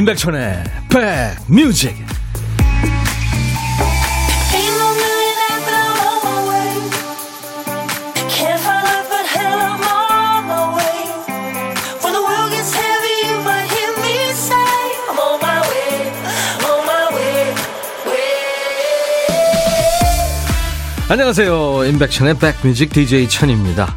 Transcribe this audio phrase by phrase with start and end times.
[0.00, 1.94] 임백천의 백뮤직.
[21.10, 21.84] 안녕하세요.
[21.84, 23.94] 임백천의 백뮤직 DJ 천입니다.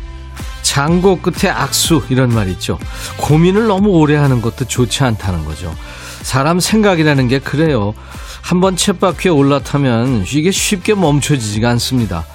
[0.63, 2.77] 장고 끝에 악수 이런 말 있죠.
[3.17, 5.73] 고민을 너무 오래 하는 것도 좋지 않다는 거죠
[6.23, 7.93] 사람 생각이라는 게 그래요.
[8.41, 12.25] 한번 쳇바퀴에 올라타면 이게 쉽게 멈춰지지가 않습니다.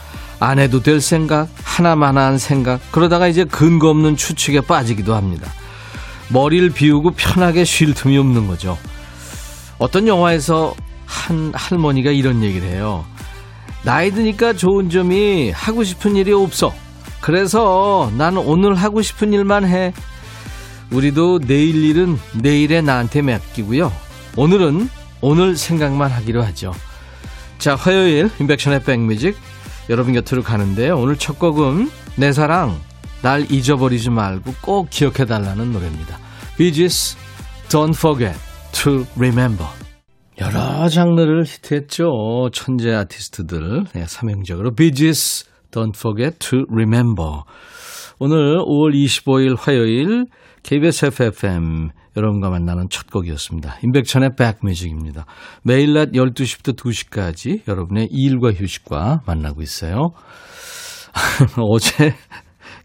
[0.40, 5.50] 안 해도 될 생각, 하나만한 생각, 그러다가 이제 근거 없는 추측에 빠지기도 합니다.
[6.28, 8.78] 머리를 비우고 편하게 쉴 틈이 없는 거죠.
[9.78, 10.74] 어떤 영화에서
[11.06, 13.04] 한 할머니가 이런 얘기를 해요.
[13.82, 16.74] 나이 드니까 좋은 점이 하고 싶은 일이 없어.
[17.20, 19.92] 그래서 나는 오늘 하고 싶은 일만 해.
[20.90, 23.92] 우리도 내일 일은 내일에 나한테 맡기고요.
[24.36, 24.88] 오늘은
[25.20, 26.72] 오늘 생각만 하기로 하죠.
[27.58, 29.36] 자, 화요일 임백천의 백뮤직
[29.90, 30.96] 여러분 곁으로 가는데요.
[30.96, 32.78] 오늘 첫 곡은 내 사랑
[33.22, 36.18] 날 잊어버리지 말고 꼭 기억해 달라는 노래입니다.
[36.56, 37.16] 비지스
[37.68, 38.38] Don't Forget
[38.72, 39.66] to Remember
[40.40, 42.50] 여러 장르를 히트했죠.
[42.52, 47.42] 천재 아티스트들 네, 삼형제 그룹 비지스 Don't Forget to Remember
[48.20, 50.26] 오늘 5월 25일 화요일
[50.62, 53.76] KBS FFM 여러분과 만나는 첫 곡이었습니다.
[53.84, 55.24] 임백천의 백뮤직입니다.
[55.62, 60.10] 매일 낮 12시부터 2시까지 여러분의 일과 휴식과 만나고 있어요.
[61.58, 62.14] 어제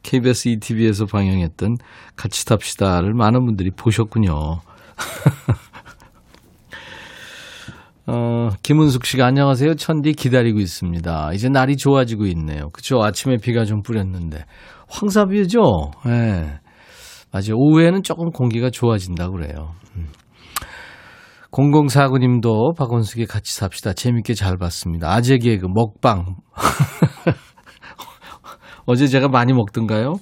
[0.03, 1.77] KBS ETV에서 방영했던
[2.16, 4.33] 같이 탑시다를 많은 분들이 보셨군요.
[8.05, 9.75] 어, 김은숙 씨가 안녕하세요.
[9.75, 11.31] 천디 기다리고 있습니다.
[11.34, 12.69] 이제 날이 좋아지고 있네요.
[12.72, 13.01] 그쵸?
[13.01, 14.44] 아침에 비가 좀 뿌렸는데.
[14.90, 15.91] 황사비죠?
[16.07, 16.09] 예.
[16.09, 16.59] 네.
[17.33, 17.55] 맞아요.
[17.55, 19.71] 오후에는 조금 공기가 좋아진다고 그래요.
[19.95, 20.07] 음.
[21.51, 23.94] 0049님도 박원숙이 같이 삽시다.
[23.94, 25.11] 재밌게 잘 봤습니다.
[25.11, 26.35] 아재 개그 먹방.
[28.85, 30.16] 어제 제가 많이 먹던가요?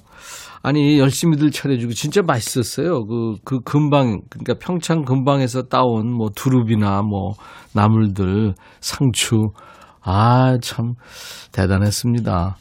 [0.62, 3.04] 아니 열심히들 차려주고 진짜 맛있었어요.
[3.06, 7.32] 그, 그 근방 그러니까 평창 근방에서 따온 뭐 두릅이나 뭐
[7.74, 9.50] 나물들 상추
[10.02, 10.94] 아 참
[11.52, 12.56] 대단했습니다.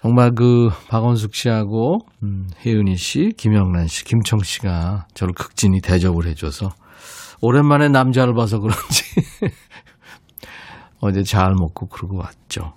[0.00, 6.70] 정말 그 박원숙 씨하고 음, 혜은이 씨, 김영란 씨, 김청 씨가 저를 극진히 대접을 해줘서
[7.40, 9.04] 오랜만에 남자를 봐서 그런지
[11.00, 12.74] 어제 잘 먹고 그러고 왔죠.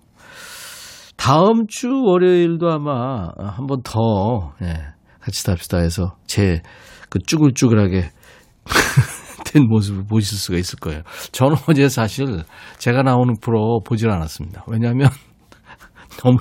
[1.18, 4.74] 다음 주 월요일도 아마 한 번 더 예,
[5.20, 6.62] 같이 답시다 해서 제
[7.12, 8.10] 그 쭈글쭈글하게
[9.52, 11.02] 된 모습을 보실 수가 있을 거예요.
[11.34, 12.42] 저는 어제 사실
[12.78, 14.64] 제가 나오는 프로 보질 않았습니다.
[14.68, 15.10] 왜냐하면
[16.24, 16.38] 너무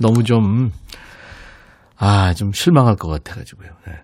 [0.00, 0.70] 너무 좀,
[1.96, 3.68] 아, 좀 실망할 것 같아가지고요.
[3.86, 3.94] 네.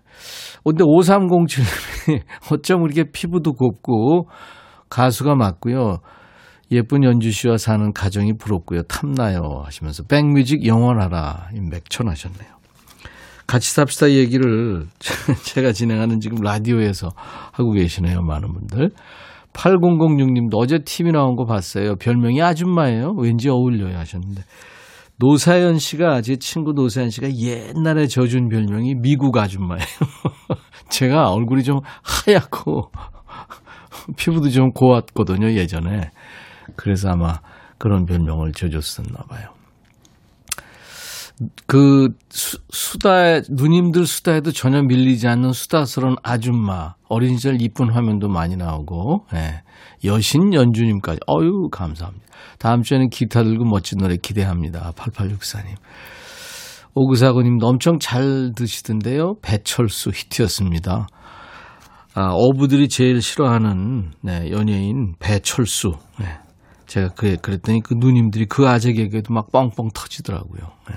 [0.65, 4.28] 근데 5307님이 어쩜 이렇게 피부도 곱고
[4.88, 5.99] 가수가 맞고요.
[6.72, 8.82] 예쁜 연주 씨와 사는 가정이 부럽고요.
[8.84, 9.62] 탐나요.
[9.65, 11.50] 하시면서 백뮤직 영원하라.
[11.71, 12.55] 맥천 하셨네요.
[13.47, 14.87] 같이 삽시다 얘기를
[15.44, 17.11] 제가 진행하는 지금 라디오에서
[17.53, 18.22] 하고 계시네요.
[18.22, 18.91] 많은 분들.
[19.53, 21.97] 8006님도 어제 TV 나온 거 봤어요.
[21.97, 23.15] 별명이 아줌마예요.
[23.19, 24.43] 왠지 어울려요 하셨는데.
[25.19, 29.84] 노사연 씨가 제 친구 노사연 씨가 옛날에 져준 별명이 미국 아줌마예요.
[30.91, 32.91] 제가 얼굴이 좀 하얗고
[34.16, 36.10] 피부도 좀 고왔거든요 예전에.
[36.76, 37.41] 그래서 아마
[37.78, 39.48] 그런 별명을 져줬었나 봐요.
[41.66, 48.56] 그 수, 수다 누님들 수다에도 전혀 밀리지 않는 수다스러운 아줌마 어린 시절 이쁜 화면도 많이
[48.56, 49.63] 나오고 예.
[50.05, 52.25] 여신 연주님까지 어유 감사합니다.
[52.59, 54.93] 다음 주에는 기타 들고 멋진 노래 기대합니다.
[54.93, 55.77] 8864님.
[56.95, 59.34] 오구사고님도 엄청 잘 드시던데요.
[59.43, 61.06] 배철수 히트였습니다.
[62.14, 65.94] 아, 어부들이 제일 싫어하는 네, 연예인 배철수.
[66.20, 66.26] 네.
[66.87, 70.61] 제가 그, 그랬더니 그 누님들이 그 아재 개그에도 막 뻥뻥 터지더라고요.
[70.88, 70.94] 네.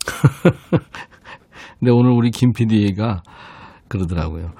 [1.78, 3.22] 근데 오늘 우리 김 PD가
[3.88, 4.52] 그러더라고요.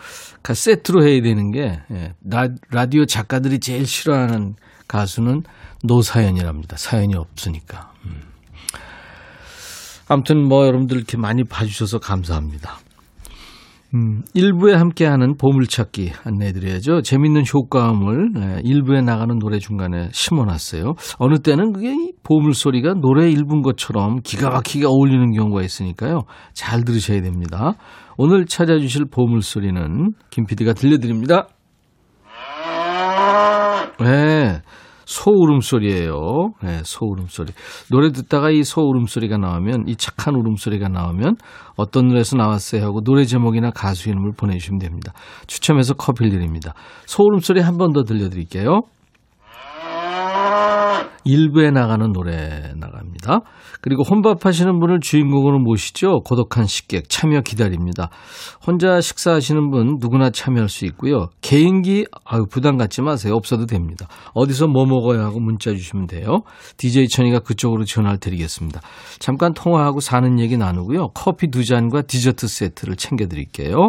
[0.43, 4.55] 그 세트로 해야 되는 게 예, 라, 디오 작가들이 제일 싫어하는
[4.89, 5.43] 가수는
[5.85, 6.77] 노사연이랍니다.
[6.77, 7.93] 사연이 없으니까.
[8.07, 8.23] 음.
[10.09, 12.79] 아무튼 뭐 여러분들 이렇게 많이 봐주셔서 감사합니다.
[13.93, 17.03] 음, 1부에 함께하는 보물찾기 안내해드려야죠.
[17.03, 20.95] 재밌는 효과음을 네, 1부에 나가는 노래 중간에 심어놨어요.
[21.19, 26.23] 어느 때는 그게 보물소리가 노래 1부인 것처럼 기가 막히게 어울리는 경우가 있으니까요.
[26.53, 27.75] 잘 들으셔야 됩니다.
[28.23, 31.47] 오늘 찾아주실 보물소리는 김 PD가 들려드립니다.
[33.99, 34.61] 네.
[35.07, 36.53] 소 울음소리예요.
[36.63, 37.53] 네, 소 울음소리.
[37.91, 41.37] 노래 듣다가 이 소 울음소리가 나오면 이 착한 울음소리가 나오면
[41.77, 45.13] 어떤 노래에서 나왔어요 하고 노래 제목이나 가수 이름을 보내주시면 됩니다.
[45.47, 46.75] 추첨해서 커피를 드립니다.
[47.07, 48.83] 소 울음소리 한 번 더 들려드릴게요.
[51.25, 53.41] 일부에 나가는 노래 나갑니다.
[53.81, 56.21] 그리고 혼밥하시는 분을 주인공으로 모시죠.
[56.21, 58.11] 고독한 식객 참여 기다립니다.
[58.67, 61.29] 혼자 식사하시는 분 누구나 참여할 수 있고요.
[61.41, 63.35] 개인기 아유 부담 갖지 마세요.
[63.35, 64.07] 없어도 됩니다.
[64.35, 66.41] 어디서 뭐 먹어야 하고 문자 주시면 돼요.
[66.77, 68.81] DJ 천이가 그쪽으로 전화를 드리겠습니다.
[69.19, 71.09] 잠깐 통화하고 사는 얘기 나누고요.
[71.15, 73.89] 커피 두 잔과 디저트 세트를 챙겨 드릴게요.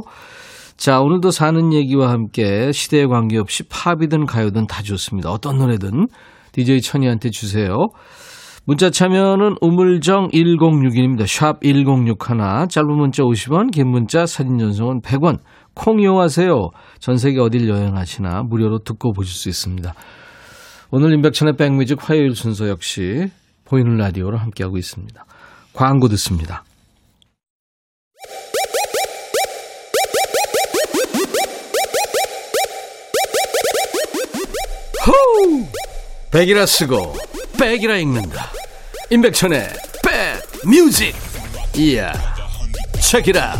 [0.82, 5.30] 자, 오늘도 사는 얘기와 함께 시대에 관계없이 팝이든 가요든 다 좋습니다.
[5.30, 6.08] 어떤 노래든
[6.52, 7.90] DJ 천이한테 주세요.
[8.66, 11.26] 문자 참여는 우물정 1061입니다.
[11.26, 12.68] 샵 1061.
[12.70, 15.40] 짧은 문자 50원, 긴 문자 사진 전송은 100원.
[15.74, 16.70] 콩 이용하세요.
[17.00, 19.94] 전 세계 어딜 여행하시나 무료로 듣고 보실 수 있습니다.
[20.92, 23.30] 오늘 임백천의 백뮤직 화요일 순서 역시
[23.66, 25.26] 보이는 라디오로 함께하고 있습니다.
[25.74, 26.64] 광고 듣습니다.
[35.08, 35.66] 호우!
[36.32, 37.14] 백이라 쓰고
[37.60, 38.50] 백이라 읽는다.
[39.10, 39.70] 임백천의
[40.64, 41.14] 백뮤직.
[41.76, 42.14] 이야.
[43.02, 43.60] 책이라.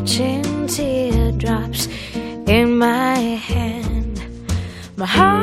[0.00, 1.86] catching teardrops
[2.48, 4.24] in my hand.
[4.96, 5.39] My heart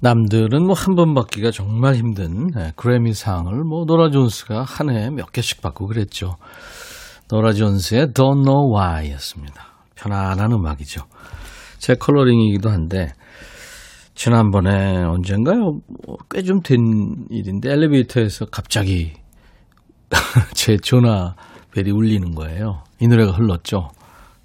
[0.00, 5.32] 남들은 뭐 한 번 받기가 정말 힘든 예, 그래미상을 뭐 노라 존스가 한 해에 몇
[5.32, 6.36] 개씩 받고 그랬죠.
[7.30, 9.66] 노라 존스의 Don't Know Why였습니다.
[9.94, 11.02] 편안한 음악이죠.
[11.78, 13.12] 제 컬러링이기도 한데
[14.14, 15.80] 지난번에 언젠가요?
[16.30, 19.12] 꽤 좀 된 일인데 엘리베이터에서 갑자기
[20.54, 22.82] 제 전화벨이 울리는 거예요.
[23.00, 23.88] 이 노래가 흘렀죠.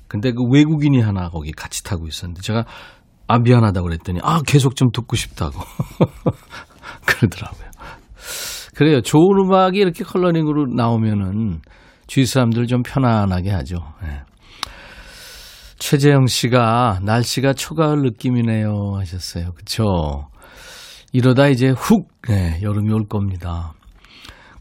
[0.07, 2.65] 근데 그 외국인이 하나 거기 같이 타고 있었는데 제가
[3.31, 5.57] 아, 미안하다고 그랬더니, 아, 계속 좀 듣고 싶다고.
[7.07, 7.71] 그러더라고요.
[8.75, 9.01] 그래요.
[9.01, 11.61] 좋은 음악이 이렇게 컬러링으로 나오면은
[12.07, 13.77] 주위 사람들 좀 편안하게 하죠.
[14.03, 14.21] 네.
[15.79, 19.53] 최재영 씨가 날씨가 초가을 느낌이네요 하셨어요.
[19.53, 20.27] 그쵸?
[21.13, 23.73] 이러다 이제 훅, 네, 여름이 올 겁니다.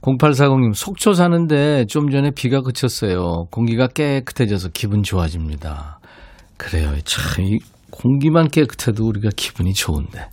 [0.03, 3.47] 0840님, 속초 사는데 좀 전에 비가 그쳤어요.
[3.51, 5.99] 공기가 깨끗해져서 기분 좋아집니다.
[6.57, 6.95] 그래요.
[7.05, 7.59] 참, 이
[7.91, 10.29] 공기만 깨끗해도 우리가 기분이 좋은데.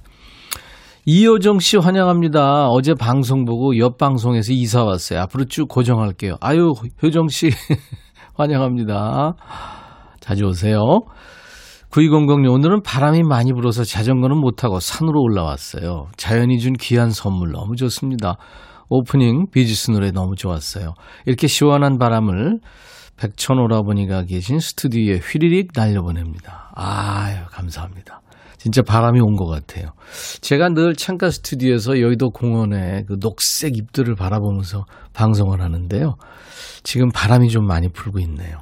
[1.06, 2.68] 이효정 씨 환영합니다.
[2.68, 5.22] 어제 방송 보고 옆 방송에서 이사 왔어요.
[5.22, 6.36] 앞으로 쭉 고정할게요.
[6.42, 7.50] 아유, 효정 씨
[8.36, 9.36] 환영합니다.
[10.20, 10.82] 자주 오세요.
[11.92, 16.08] 9200님, 오늘은 바람이 많이 불어서 자전거는 못하고 산으로 올라왔어요.
[16.18, 18.36] 자연이 준 귀한 선물 너무 좋습니다.
[18.90, 20.94] 오프닝 비지스 노래 너무 좋았어요.
[21.26, 22.60] 이렇게 시원한 바람을
[23.18, 26.72] 백천 오라버니가 계신 스튜디오에 휘리릭 날려보냅니다.
[26.76, 28.22] 아유, 감사합니다.
[28.58, 29.92] 진짜 바람이 온 것 같아요.
[30.42, 36.16] 제가 늘 창가 스튜디오에서 여의도 공원의 그 녹색 잎들을 바라보면서 방송을 하는데요.
[36.84, 38.58] 지금 바람이 좀 많이 불고 있네요.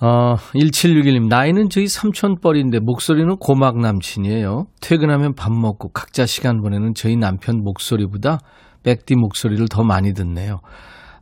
[0.00, 4.64] 어, 1761님, 나이는 저희 삼촌뻘인데 목소리는 고막 남친이에요.
[4.80, 8.38] 퇴근하면 밥 먹고 각자 시간 보내는 저희 남편 목소리보다
[8.82, 10.60] 백디 목소리를 더 많이 듣네요.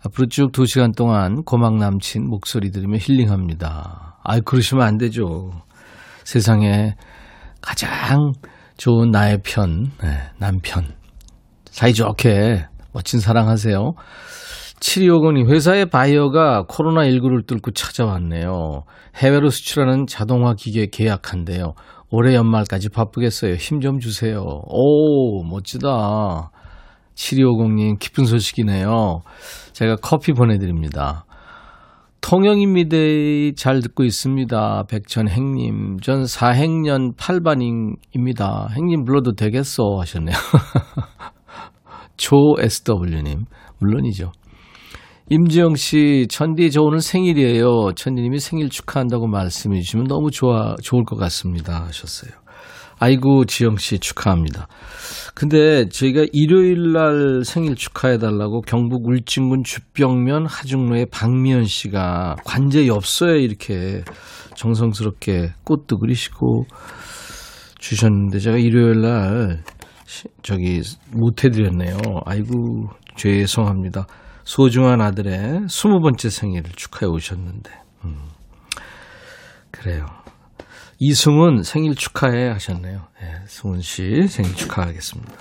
[0.04, 4.18] 앞으로 쭉두 시간 동안 고막 남친 목소리 들으며 힐링합니다.
[4.22, 5.50] 아이, 그러시면 안 되죠.
[6.24, 6.94] 세상에
[7.60, 8.32] 가장
[8.76, 10.94] 좋은 나의 편, 네, 남편.
[11.70, 13.92] 사이좋게 멋진 사랑하세요.
[14.80, 18.84] 7250님, 회사의 바이어가 코로나19를 뚫고 찾아왔네요.
[19.16, 21.74] 해외로 수출하는 자동화 기계 계약한대요.
[22.10, 23.54] 올해 연말까지 바쁘겠어요.
[23.54, 24.40] 힘 좀 주세요.
[24.42, 26.50] 오, 멋지다.
[27.18, 29.20] 7250님, 기쁜 소식이네요.
[29.72, 31.24] 제가 커피 보내드립니다.
[32.20, 32.96] 통영입니다.
[33.56, 34.84] 잘 듣고 있습니다.
[34.88, 35.98] 백천 행님.
[36.00, 38.70] 전 4행년 8반입니다.
[38.70, 40.36] 행님 불러도 되겠어 하셨네요.
[42.16, 43.44] 조 SW님.
[43.80, 44.32] 물론이죠.
[45.30, 47.92] 임지영 씨, 천디, 저 오늘 생일이에요.
[47.94, 51.84] 천디님이 생일 축하한다고 말씀해 주시면 너무 좋아, 좋을 것 같습니다.
[51.84, 52.32] 하셨어요.
[52.98, 54.68] 아이고, 지영 씨 축하합니다.
[55.34, 63.38] 근데 저희가 일요일 날 생일 축하해 달라고 경북 울진군 주병면 하중로의 박미연 씨가 관제 엽서에
[63.38, 64.02] 이렇게
[64.56, 66.66] 정성스럽게 꽃도 그리시고
[67.78, 69.62] 주셨는데 제가 일요일 날
[70.42, 71.98] 저기 못 해드렸네요.
[72.26, 74.06] 아이고, 죄송합니다.
[74.42, 77.70] 소중한 아들의 스무 번째 생일을 축하해 오셨는데.
[78.04, 78.16] 음.
[79.70, 80.06] 그래요.
[81.00, 83.06] 이승훈 생일 축하해 하셨네요.
[83.20, 85.32] 네, 승훈 씨 생일 축하하겠습니다.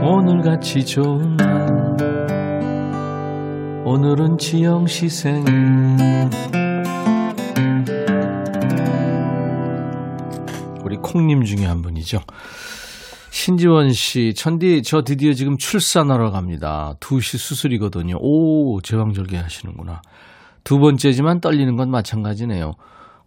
[0.00, 1.66] 오늘같이 좋은 날
[3.84, 5.50] 오늘은 지영 씨 생일
[10.84, 12.20] 우리 콩님 중에 한 분이죠.
[13.30, 16.94] 신지원 씨, 천디, 저 드디어 지금 출산하러 갑니다.
[17.00, 18.16] 2시 수술이거든요.
[18.20, 20.02] 오, 제왕절개 하시는구나.
[20.64, 22.72] 두 번째지만 떨리는 건 마찬가지네요.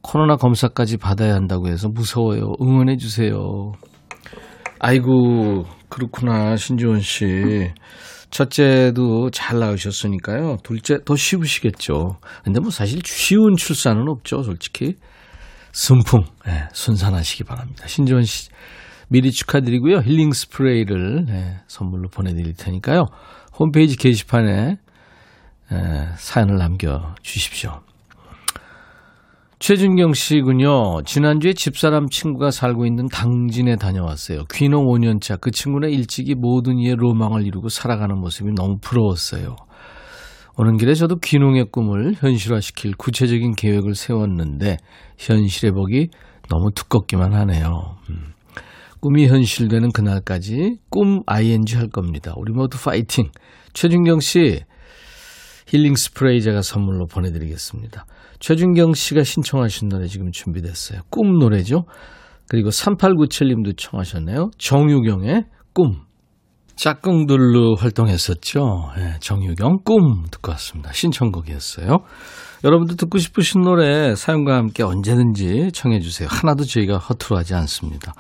[0.02, 2.54] 코로나 검사까지 받아야 한다고 해서 무서워요.
[2.62, 3.72] 응원해 주세요.
[4.80, 7.72] 아이고, 그렇구나, 신지원 씨.
[8.30, 10.58] 첫째도 잘 나으셨으니까요.
[10.64, 12.18] 둘째 더 쉬우시겠죠.
[12.44, 14.96] 근데 뭐 사실 쉬운 출산은 없죠, 솔직히.
[15.72, 17.88] 순풍, 네, 순산하시기 바랍니다.
[17.88, 18.50] 신지원 씨.
[19.10, 20.00] 미리 축하드리고요.
[20.00, 23.06] 힐링 스프레이를 네, 선물로 보내드릴 테니까요.
[23.58, 24.78] 홈페이지 게시판에 네,
[26.18, 27.82] 사연을 남겨주십시오.
[29.60, 31.02] 최준경 씨군요.
[31.04, 34.44] 지난주에 집사람 친구가 살고 있는 당진에 다녀왔어요.
[34.54, 35.42] 귀농 5년차.
[35.42, 39.56] 그 친구는 일찍이 모든 이의 로망을 이루고 살아가는 모습이 너무 부러웠어요.
[40.58, 44.78] 오는 길에 저도 귀농의 꿈을 현실화시킬 구체적인 계획을 세웠는데
[45.18, 46.10] 현실의 복이
[46.50, 47.98] 너무 두껍기만 하네요.
[48.10, 48.34] 음.
[49.00, 52.34] 꿈이 현실되는 그날까지 꿈 ING 할 겁니다.
[52.38, 53.30] 우리 모두 파이팅.
[53.74, 54.62] 최준경 씨
[55.68, 58.06] 힐링 스프레이 제가 선물로 보내드리겠습니다.
[58.40, 61.02] 최준경 씨가 신청하신 노래 지금 준비됐어요.
[61.10, 61.84] 꿈 노래죠.
[62.50, 64.52] 그리고 3897님도 청하셨네요.
[64.58, 65.44] 정유경의
[65.74, 66.08] 꿈.
[66.78, 68.92] 짝꿍들로 활동했었죠.
[68.98, 70.94] 네, 정유경 꿈 듣고 왔습니다.
[70.94, 71.98] 신청곡이었어요.
[72.64, 76.28] 여러분도 듣고 싶으신 노래 사연과 함께 언제든지 청해 주세요.
[76.32, 78.14] 하나도 저희가 허투루 하지 않습니다.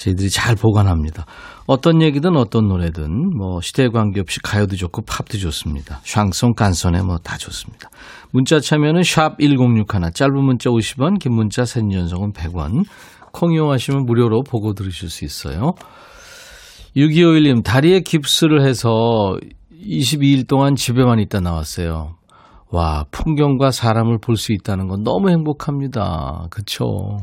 [0.00, 1.26] 저희들이 잘 보관합니다.
[1.66, 6.00] 어떤 얘기든 어떤 노래든 뭐 시대에 관계없이 가요도 좋고 팝도 좋습니다.
[6.04, 7.90] 샹송, 깐손에 뭐 다 좋습니다.
[8.32, 12.84] 문자 참여는 샵 1061, 짧은 문자 50원, 긴 문자 사진 전송은 100원.
[13.32, 15.74] 콩 이용하시면 무료로 보고 들으실 수 있어요.
[16.96, 19.36] 6251님, 다리에 깁스를 해서
[19.86, 22.14] 22일 동안 집에만 있다 나왔어요.
[22.70, 26.46] 와, 풍경과 사람을 볼 수 있다는 건 너무 행복합니다.
[26.50, 27.18] 그쵸?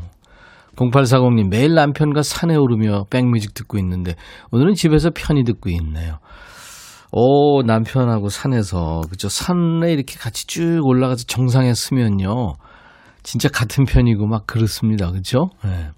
[0.78, 4.16] 0840님, 매일 남편과 산에 오르며 백뮤직 듣고 있는데,
[4.52, 6.20] 오늘은 집에서 편히 듣고 있네요.
[7.12, 9.28] 오, 남편하고 산에서, 그죠?
[9.30, 12.54] 산에 이렇게 같이 쭉 올라가서 정상에 쓰면요.
[13.24, 15.12] 진짜 같은 편이고 막 그렇습니다.
[15.12, 15.50] 그죠?
[15.64, 15.90] 네.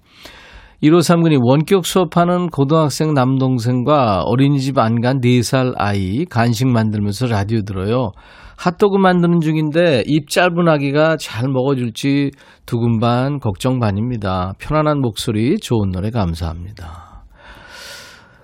[0.82, 8.12] 1539님, 원격 수업하는 고등학생 남동생과 어린이집 안 간 4살 아이 간식 만들면서 라디오 들어요.
[8.60, 12.30] 핫도그 만드는 중인데 입 짧은 아기가 잘 먹어줄지
[12.66, 14.52] 두근 반 걱정 반입니다.
[14.58, 17.24] 편안한 목소리 좋은 노래 감사합니다.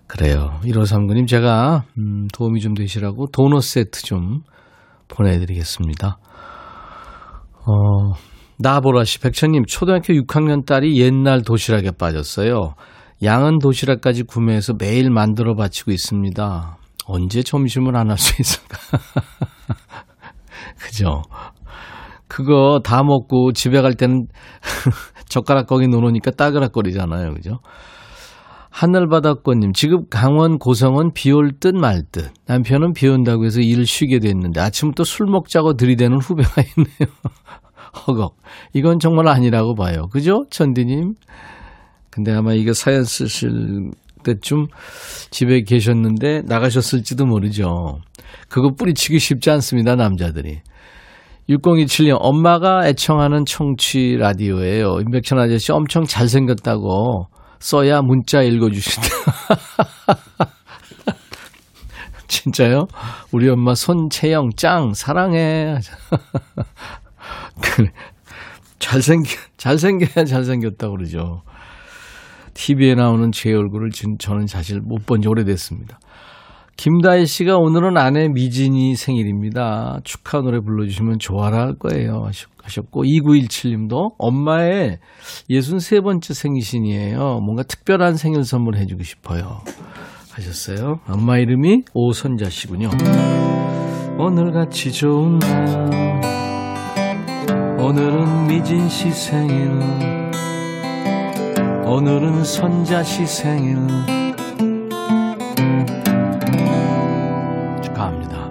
[0.07, 0.59] 그래요.
[0.65, 4.41] 1539님 제가 음, 도움이 좀 되시라고 도넛 세트 좀
[5.09, 6.17] 보내드리겠습니다.
[7.67, 8.15] 어,
[8.59, 12.75] 나보라 씨, 백천님, 초등학교 6학년 딸이 옛날 도시락에 빠졌어요.
[13.23, 16.79] 양은 도시락까지 구매해서 매일 만들어 바치고 있습니다.
[17.07, 18.79] 언제 점심을 안 할 수 있을까?
[20.79, 21.23] 그죠?
[22.29, 24.27] 그거 다 먹고 집에 갈 때는
[25.29, 27.35] 젓가락 거기 놓으니까 따그락거리잖아요.
[27.35, 27.59] 그죠?
[28.71, 32.31] 하늘바닷꽃님, 지금 강원 고성은 비 올 듯 말 듯.
[32.47, 37.15] 남편은 비 온다고 해서 일을 쉬게 됐는데 아침부터 술 먹자고 들이대는 후배가 있네요.
[38.07, 38.37] 허걱.
[38.75, 40.09] 이건 정말 아니라고 봐요.
[40.13, 40.45] 그죠?
[40.51, 41.15] 천디님?
[42.11, 43.91] 근데 아마 이거 사연 쓰실
[44.27, 44.67] 때쯤
[45.31, 47.99] 집에 계셨는데 나가셨을지도 모르죠.
[48.49, 50.61] 그거 뿌리치기 쉽지 않습니다, 남자들이.
[51.49, 54.99] 6027년 엄마가 애청하는 청취 라디오예요.
[55.01, 57.29] 임백천 아저씨 엄청 잘생겼다고
[57.61, 59.09] 써야 문자 읽어주신다.
[62.29, 62.87] 진짜요?
[63.33, 65.77] 우리 엄마 손채영 짱 사랑해.
[67.63, 67.91] 그래.
[68.79, 71.43] 잘생겨, 잘생겨야 잘생겼다고 그러죠.
[72.57, 75.99] TV에 나오는 제 얼굴을 저는 사실 못 본 지 오래됐습니다.
[76.77, 80.01] 김다혜 씨가 오늘은 아내 미진이 생일입니다.
[80.05, 82.29] 축하 노래 불러주시면 좋아라 할 거예요.
[82.63, 84.99] 하셨고, 2917님도 엄마의
[85.49, 87.41] 63번째 생신이에요.
[87.45, 89.61] 뭔가 특별한 생일 선물 해주고 싶어요.
[90.33, 91.01] 하셨어요.
[91.09, 92.91] 엄마 이름이 오선자 씨군요.
[94.19, 96.21] 오늘같이 좋은 날.
[97.79, 100.26] 오늘은 미진 씨 생일
[101.89, 102.43] 오늘은
[103.05, 103.77] 씨 생일
[107.81, 108.51] 축하합니다.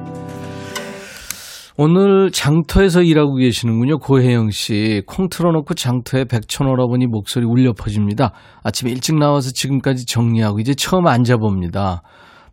[1.76, 3.98] 오늘 장터에서 일하고 계시는군요.
[4.00, 5.02] 고혜영 씨.
[5.06, 8.32] 콩 틀어놓고 장터에 백천오라버니 목소리 울려 퍼집니다.
[8.64, 12.04] 아침에 일찍 나와서 지금까지 정리하고 이제 처음 앉아봅니다.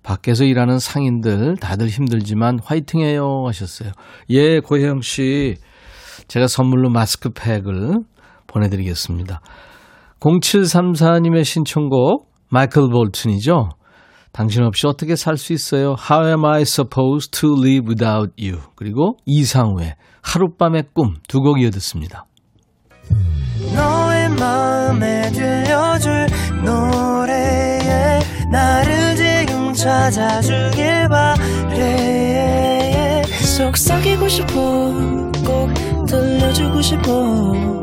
[0.03, 3.92] 밖에서 일하는 상인들 다들 힘들지만 화이팅해요 하셨어요.
[4.31, 5.55] 예, 고혜영 씨.
[6.27, 8.01] 제가 선물로 마스크팩을
[8.49, 9.40] 보내드리겠습니다.
[10.23, 13.71] 0734님의 신청곡 마이클 볼튼이죠.
[14.33, 15.97] 당신 없이 어떻게 살 수 있어요?
[16.09, 18.61] How am I supposed to live without you?
[18.77, 22.27] 그리고 이상우의 하룻밤의 꿈 두 곡 이어 듣습니다.
[23.75, 26.27] 너의 마음에 들려줄
[26.65, 32.43] 노래에 나를 지금 찾아주길 바래
[33.57, 34.55] 속삭이고 싶어
[35.45, 37.83] 꼭 들려주고 싶어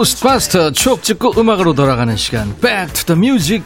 [0.00, 3.62] 고스트바스터 추억 찍고 음악으로 돌아가는 시간 Back to the Music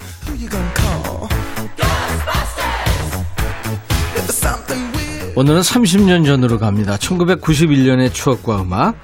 [5.37, 6.97] 오늘은 30년 전으로 갑니다.
[6.97, 8.97] 1991년의 추억과 음악.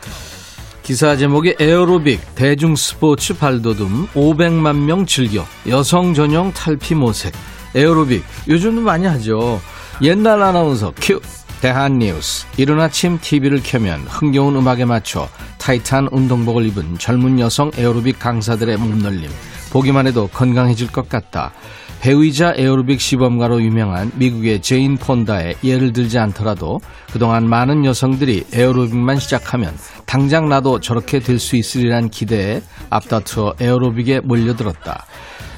[0.82, 7.32] 기사 제목이 에어로빅, 대중 스포츠 발돋움, 500만 명 즐겨, 여성 전용 탈피 모색,
[7.76, 8.24] 에어로빅.
[8.48, 9.60] 요즘도 많이 하죠.
[10.02, 11.20] 옛날 아나운서 큐,
[11.60, 12.46] 대한뉴스.
[12.56, 19.30] 이른 아침 TV를 켜면 흥겨운 음악에 맞춰 타이트한 운동복을 입은 젊은 여성 에어로빅 강사들의 몸놀림.
[19.72, 21.52] 보기만 해도 건강해질 것 같다.
[22.00, 26.80] 배우이자 에어로빅 시범가로 유명한 미국의 제인 폰다의 예를 들지 않더라도
[27.12, 35.04] 그동안 많은 여성들이 에어로빅만 시작하면 당장 나도 저렇게 될 수 있으리란 기대에 앞다투어 에어로빅에 몰려들었다.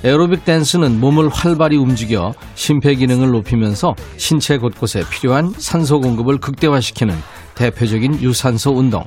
[0.04, 7.14] 에어로빅 댄스는 몸을 활발히 움직여 심폐 기능을 높이면서 신체 곳곳에 필요한 산소 공급을 극대화시키는
[7.54, 9.04] 대표적인 유산소 운동.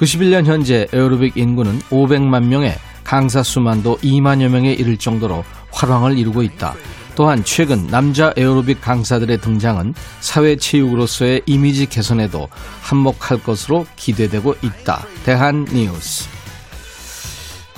[0.00, 2.74] 91년 현재 에어로빅 인구는 500만 명에
[3.04, 6.74] 강사 수만도 2만여 명에 이를 정도로 활황을 이루고 있다.
[7.14, 12.48] 또한 최근 남자 에어로빅 강사들의 등장은 사회 체육으로서의 이미지 개선에도
[12.80, 15.06] 한몫할 것으로 기대되고 있다.
[15.24, 16.41] 대한 뉴스.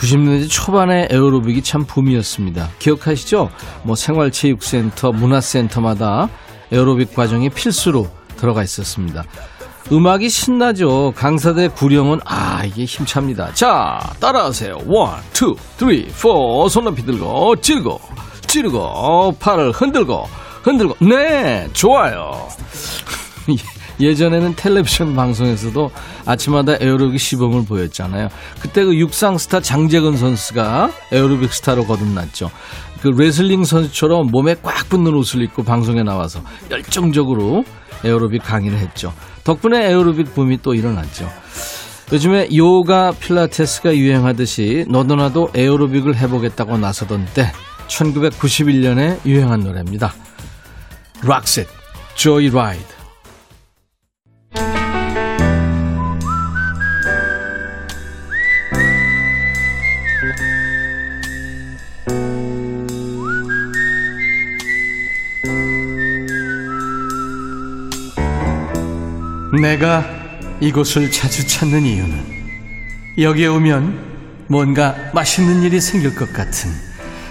[0.08, 2.70] 90년대 초반에 에어로빅이 참 붐이었습니다.
[2.78, 3.50] 기억하시죠?
[3.84, 6.28] 뭐 생활체육센터, 문화센터마다
[6.70, 9.24] 에어로빅 과정이 필수로 들어가 있었습니다.
[9.92, 11.12] 음악이 신나죠.
[11.16, 13.52] 강사대 구령은 아 이게 힘찹니다.
[13.54, 14.80] 자 따라하세요.
[14.86, 16.68] one, two, three, four.
[16.68, 18.00] 손 높이 들고 찌르고
[18.46, 20.26] 찌르고 팔을 흔들고
[20.62, 22.48] 흔들고 네 좋아요.
[24.00, 25.90] 예전에는 텔레비전 방송에서도
[26.26, 28.28] 아침마다 에어로빅 시범을 보였잖아요.
[28.60, 32.50] 그때 그 육상 스타 장재근 선수가 에어로빅 스타로 거듭났죠.
[33.00, 37.64] 그 레슬링 선수처럼 몸에 꽉 붙는 옷을 입고 방송에 나와서 열정적으로
[38.04, 39.12] 에어로빅 강의를 했죠.
[39.44, 41.28] 덕분에 에어로빅 붐이 또 일어났죠.
[42.12, 47.50] 요즘에 요가 필라테스가 유행하듯이 너도 나도 에어로빅을 해보겠다고 나서던 때
[47.88, 50.14] 1991년에 유행한 노래입니다.
[51.22, 51.66] Roxette,
[52.14, 53.03] Joyride.
[69.60, 70.04] 내가
[70.60, 72.34] 이곳을 자주 찾는 이유는
[73.18, 76.70] 여기에 오면 뭔가 맛있는 일이 생길 것 같은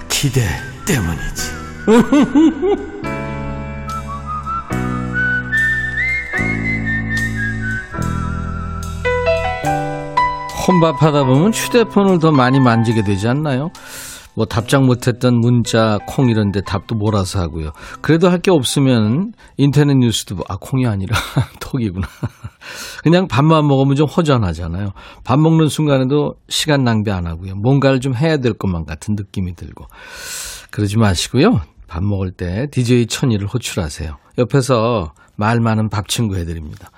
[0.09, 0.41] 기대
[0.85, 1.51] 때문이지.
[10.67, 13.71] 혼밥하다 보면 휴대폰을 더 많이 만지게 되지 않나요?
[14.35, 17.71] 뭐 답장 못했던 문자, 콩 이런데 답도 몰아서 하고요.
[18.01, 21.15] 그래도 할 게 없으면 인터넷 뉴스도 아 콩이 아니라
[21.61, 22.07] 톡이구나.
[23.03, 24.89] 그냥 밥만 먹으면 좀 허전하잖아요.
[25.23, 27.55] 밥 먹는 순간에도 시간 낭비 안 하고요.
[27.55, 29.85] 뭔가를 좀 해야 될 것만 같은 느낌이 들고
[30.71, 31.61] 그러지 마시고요.
[31.87, 34.17] 밥 먹을 때 DJ 천이를 호출하세요.
[34.39, 36.89] 옆에서 말 많은 밥 친구 해드립니다.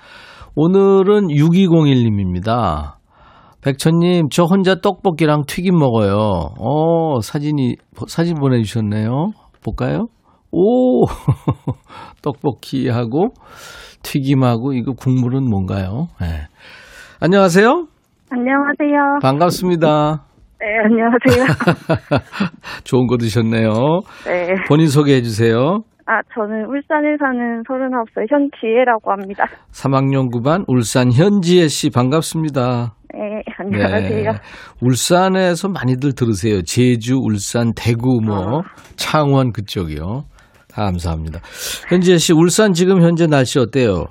[0.54, 2.94] 오늘은 6201님입니다.
[3.66, 6.14] 백천님, 저 혼자 떡볶이랑 튀김 먹어요.
[6.56, 7.74] 어, 사진이,
[8.06, 9.32] 사진 보내주셨네요.
[9.64, 10.06] 볼까요?
[10.52, 11.04] 오!
[12.22, 13.30] 떡볶이하고
[14.04, 16.06] 튀김하고 이거 국물은 뭔가요?
[16.20, 16.46] 네.
[17.18, 17.88] 안녕하세요.
[18.30, 19.18] 안녕하세요.
[19.20, 20.22] 반갑습니다.
[20.60, 21.46] 네, 안녕하세요.
[22.84, 23.70] 좋은 거 드셨네요.
[24.26, 24.54] 네.
[24.68, 25.80] 본인 소개해 주세요.
[26.08, 29.44] 아, 저는 울산에 사는 39살 현지혜라고 합니다.
[29.72, 32.94] 3학년 9반 울산 현지혜 씨 반갑습니다.
[33.16, 34.30] 네, 안녕하세요.
[34.32, 34.38] 네.
[34.82, 36.60] 울산에서 많이들 들으세요.
[36.62, 38.62] 제주, 울산, 대구, 뭐, 아.
[38.96, 40.24] 창원 그쪽이요.
[40.74, 41.40] 감사합니다.
[41.88, 44.04] 현지혜 씨, 울산 지금 현재 날씨 어때요?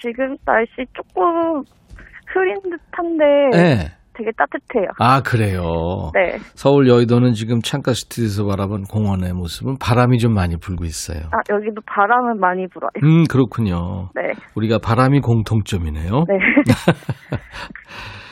[0.00, 1.24] 지금 날씨 조금
[2.32, 3.88] 흐린 듯한데 네.
[4.14, 4.88] 되게 따뜻해요.
[5.00, 6.12] 아, 그래요.
[6.14, 6.38] 네.
[6.54, 11.18] 서울 여의도는 지금 창가 스트리트에서 바라본 공원의 모습은 바람이 좀 많이 불고 있어요.
[11.32, 12.90] 아, 여기도 바람은 많이 불어요.
[13.02, 14.10] 음, 그렇군요.
[14.14, 14.32] 네.
[14.54, 16.24] 우리가 바람이 공통점이네요.
[16.28, 16.38] 네.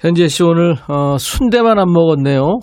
[0.00, 2.58] 현지혜 씨 오늘 어, 순대만 안 먹었네요.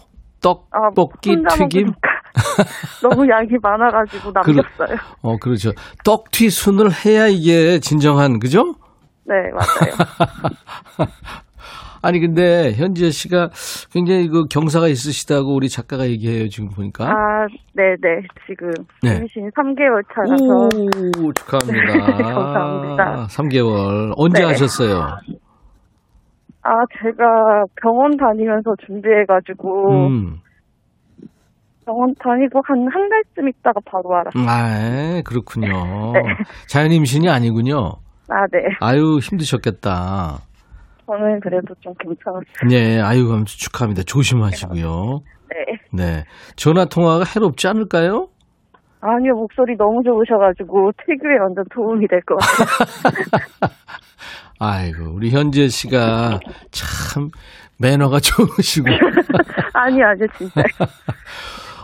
[0.71, 1.85] 아, 떡볶이 혼자 튀김.
[1.85, 2.09] 먹으니까
[3.03, 4.97] 너무 양이 많아가지고 남겼어요.
[5.21, 5.71] 어, 그렇죠.
[6.03, 8.63] 떡튀 순을 해야 이게 진정한, 그죠?
[9.25, 11.07] 네, 맞아요.
[12.01, 13.49] 아니, 근데 현지혜 씨가
[13.91, 17.05] 굉장히 그 경사가 있으시다고 우리 작가가 얘기해요, 지금 보니까.
[17.05, 18.21] 아, 네네.
[18.47, 18.69] 지금
[19.03, 19.17] 네.
[19.17, 21.93] 임신 3개월 차라서 오, 축하합니다.
[22.17, 23.27] 네, 감사합니다.
[23.27, 24.13] 3개월.
[24.15, 24.45] 언제 네.
[24.45, 25.17] 하셨어요?
[26.67, 30.35] 아, 제가 병원 다니면서 준비해가지고, 음.
[31.85, 34.43] 병원 다니고 한 한 달쯤 있다가 바로 알았어요.
[34.45, 35.67] 아, 그렇군요.
[36.13, 36.19] 네.
[36.67, 37.93] 자연 임신이 아니군요.
[38.29, 38.59] 아, 네.
[38.81, 40.39] 아유, 힘드셨겠다.
[41.05, 42.67] 저는 그래도 좀 괜찮았어요.
[42.69, 44.03] 네, 아유, 아무튼 축하합니다.
[44.03, 45.19] 조심하시고요.
[45.49, 45.77] 네.
[45.93, 46.23] 네.
[46.57, 48.27] 전화 통화가 해롭지 않을까요?
[48.99, 53.71] 아니요, 목소리 너무 좋으셔가지고, 태교에 완전 도움이 될 것 같아요.
[54.59, 56.39] 아이고, 우리 현재 씨가
[56.71, 57.29] 참
[57.79, 58.87] 매너가 좋으시고.
[59.73, 60.63] 아니, 아니, 진짜.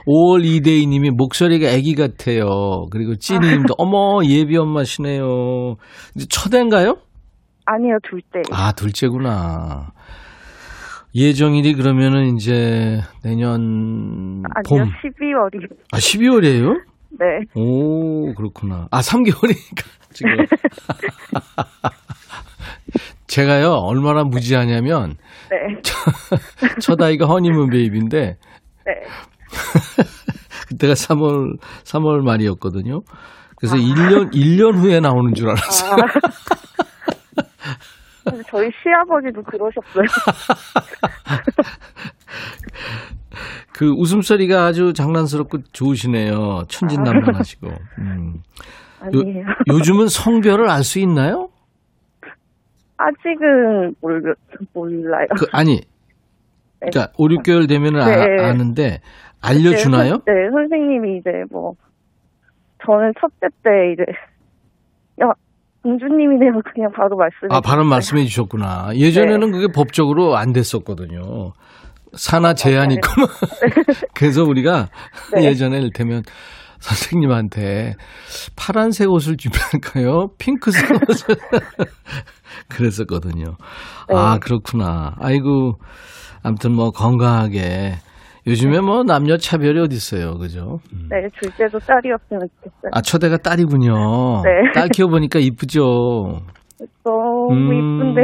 [0.05, 2.87] 5월 이대희 님이 목소리가 애기 같아요.
[2.91, 5.75] 그리고 찌니 님도 어머, 예비 엄마시네요.
[6.15, 6.97] 이제 첫애인가요?
[7.65, 8.41] 아니요, 둘째.
[8.51, 9.91] 아, 둘째구나.
[11.15, 14.81] 예정일이 그러면은 이제 내년 봄.
[14.81, 15.69] 아니요, 12월이.
[15.93, 16.81] 아, 12월이에요?
[17.19, 17.25] 네.
[17.55, 18.87] 오, 그렇구나.
[18.91, 20.35] 아, 3개월이니까 지금.
[23.27, 25.15] 제가요, 얼마나 무지하냐면,
[25.49, 25.57] 네.
[26.81, 28.37] 첫 아이가 허니문 베이비인데,
[28.85, 28.93] 네.
[30.67, 33.01] 그때가 3월 3월 말이었거든요.
[33.57, 35.95] 그래서 1년 1년 후에 나오는 줄 알았어요.
[38.23, 40.03] 근데 저희 시아버지도 그러셨어요.
[43.73, 46.63] 그 웃음소리가 아주 장난스럽고 좋으시네요.
[46.69, 47.67] 천진난만하시고.
[47.99, 48.35] 음.
[49.01, 49.45] 아니에요.
[49.69, 51.49] 요즘은 성별을 알 수 있나요?
[52.97, 54.35] 아직은 몰,
[54.73, 55.27] 몰라요.
[55.37, 55.81] 그 아니.
[56.79, 58.43] 그러니까 5, 6개월 되면은 아, 네.
[58.43, 58.99] 아 는데
[59.41, 60.03] 알려주나요?
[60.03, 61.75] 네, 선- 네, 선생님이 이제 뭐,
[62.85, 64.03] 저는 첫째 때 이제,
[65.21, 65.31] 야,
[65.83, 66.61] 공주님이네요.
[66.73, 67.85] 그냥 바로 말씀해 아, 바로.
[67.85, 68.89] 말씀해 주셨구나.
[68.95, 71.53] 예전에는 그게 법적으로 안 됐었거든요.
[72.13, 73.07] 산하 제한이 있고.
[73.21, 73.29] 막.
[74.13, 74.89] 그래서 우리가
[75.33, 75.45] 네.
[75.45, 76.23] 예전에 이를테면
[76.83, 77.93] 선생님한테
[78.57, 80.27] 파란색 옷을 주면까요?
[80.37, 81.35] 핑크색 옷을.
[82.69, 83.55] 그랬었거든요.
[84.09, 84.15] 네.
[84.15, 85.15] 아, 그렇구나.
[85.19, 85.75] 아이고,
[86.43, 87.93] 아무튼 뭐 건강하게.
[88.45, 90.37] 요즘에 뭐 남녀 차별이 어디 있어요.
[90.37, 90.79] 그죠?
[90.91, 91.07] 음.
[91.09, 92.91] 네, 둘째도 딸이었으면 좋겠어요.
[92.91, 94.41] 아, 초대가 딸이군요.
[94.43, 94.49] 네.
[94.75, 96.41] 딸 키워보니까 이쁘죠?
[97.05, 98.21] 너무 음, 이쁜데.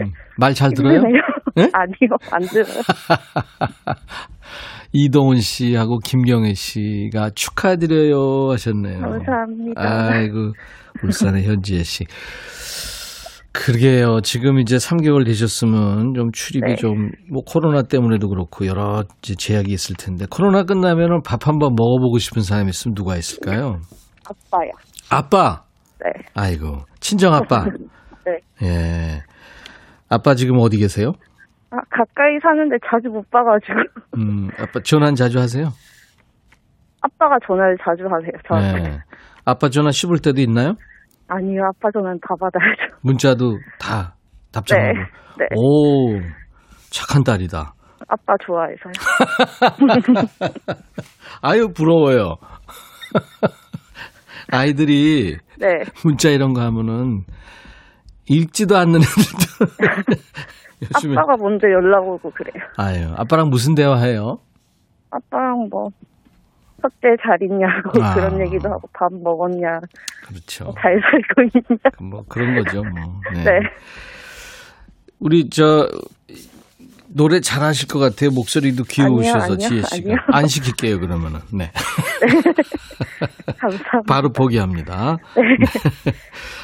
[0.00, 0.12] 음.
[0.38, 1.02] 말잘 들어요?
[1.54, 1.68] 네?
[1.74, 2.80] 아니요, 안 들어요.
[4.92, 9.00] 이동훈 씨하고 김경애 씨가 축하드려요 하셨네요.
[9.00, 9.80] 감사합니다.
[9.80, 10.52] 아이고,
[11.04, 12.04] 울산의 현지혜 씨.
[13.52, 14.20] 그러게요.
[14.22, 16.74] 지금 이제 3개월 되셨으면 좀 출입이 네.
[16.76, 22.42] 좀, 뭐 코로나 때문에도 그렇고 여러 제약이 있을 텐데 코로나 끝나면은 밥 한번 먹어보고 싶은
[22.42, 23.80] 사람이 있으면 누가 있을까요?
[24.24, 24.70] 아빠야.
[25.10, 25.64] 아빠!
[26.02, 26.10] 네.
[26.34, 27.64] 아이고, 친정 아빠.
[28.26, 28.38] 네.
[28.62, 29.22] 예.
[30.08, 31.12] 아빠 지금 어디 계세요?
[31.70, 33.74] 아, 가까이 사는데 자주 못 봐가지고.
[34.18, 35.68] 음, 아빠 전화 자주 하세요?
[37.02, 38.90] 아빠가 전화를 자주 하세요, 저한테.
[38.90, 38.98] 네.
[39.44, 40.74] 아빠 전화 씹을 때도 있나요?
[41.28, 42.96] 아니요, 아빠 전화는 다 받아야죠.
[43.02, 44.14] 문자도 다
[44.52, 44.98] 답장하고.
[45.38, 45.38] 네.
[45.38, 45.46] 네.
[45.56, 46.18] 오,
[46.90, 47.72] 착한 딸이다.
[48.08, 48.92] 아빠 좋아해서요.
[51.42, 52.34] 아유, 부러워요.
[54.52, 55.68] 아이들이 네.
[56.04, 57.22] 문자 이런 거 하면은
[58.28, 60.16] 읽지도 않는 애들도
[60.94, 62.62] 요즘에 아빠가 먼저 연락 오고 그래요.
[62.76, 64.38] 아유, 아빠랑 무슨 대화해요?
[65.10, 65.90] 아빠랑 뭐,
[66.80, 68.14] 첫째 잘 있냐고 아.
[68.14, 69.80] 그런 얘기도 하고, 밥 먹었냐,
[70.26, 70.74] 그렇죠.
[70.80, 72.10] 잘 살고 있냐.
[72.10, 73.20] 뭐 그런 거죠, 뭐.
[73.34, 73.44] 네.
[73.44, 73.60] 네.
[75.18, 75.88] 우리 저
[77.12, 78.30] 노래 잘하실 것 같아요.
[78.30, 80.16] 목소리도 귀여우셔서 아니요, 아니요, 지혜 씨가 아니요.
[80.32, 81.40] 안 시킬게요 그러면은.
[81.52, 81.70] 네.
[83.58, 84.02] 감사합니다.
[84.06, 85.18] 바로 포기합니다.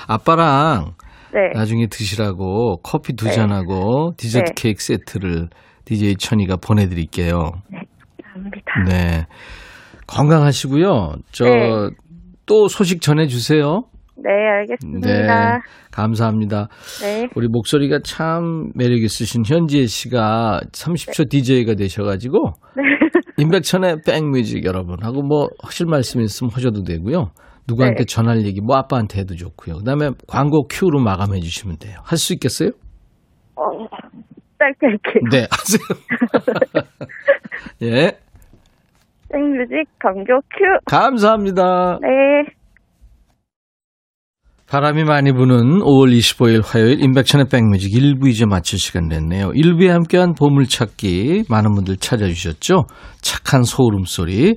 [0.07, 0.95] 아빠랑
[1.33, 1.51] 네.
[1.55, 3.33] 나중에 드시라고 커피 두 네.
[3.33, 4.53] 잔하고 디저트 네.
[4.57, 5.49] 케이크 세트를
[5.85, 7.53] DJ 천이가 보내드릴게요.
[8.23, 8.85] 감사합니다.
[8.89, 9.27] 네.
[10.07, 11.17] 건강하시고요.
[11.33, 11.91] 저 네.
[12.47, 13.83] 또 소식 전해주세요.
[14.17, 15.61] 네, 알겠습니다.
[15.93, 16.69] 감사합니다.
[17.03, 17.29] 네.
[17.35, 22.83] 우리 목소리가 참 매력 있으신 현지혜 씨가 30초 DJ가 되셔가지고 네.
[23.39, 27.33] 임백천의 백뮤직 여러분 하고 뭐 하실 말씀 있으면 하셔도 되고요.
[27.69, 28.05] 누구한테 네.
[28.05, 29.79] 전할 얘기 뭐 아빠한테 해도 좋고요.
[29.79, 31.99] 그다음에 광고 큐로 마감해 주시면 돼요.
[32.05, 32.71] 할 수 있겠어요?
[33.57, 33.63] 어,
[34.59, 35.23] 짧게 할게요.
[35.31, 36.87] 네, 하세요.
[37.83, 38.19] 예,
[39.31, 40.65] 생뮤직 강조 큐.
[40.87, 41.99] 감사합니다.
[42.03, 42.53] 네.
[44.69, 49.51] 바람이 많이 부는 5월 25일 화요일 임백천의 백뮤직 1부 이제 마칠 시간 됐네요.
[49.51, 52.87] 1부에 함께한 보물찾기 많은 분들 찾아주셨죠.
[53.23, 54.57] 착한 소울음소리.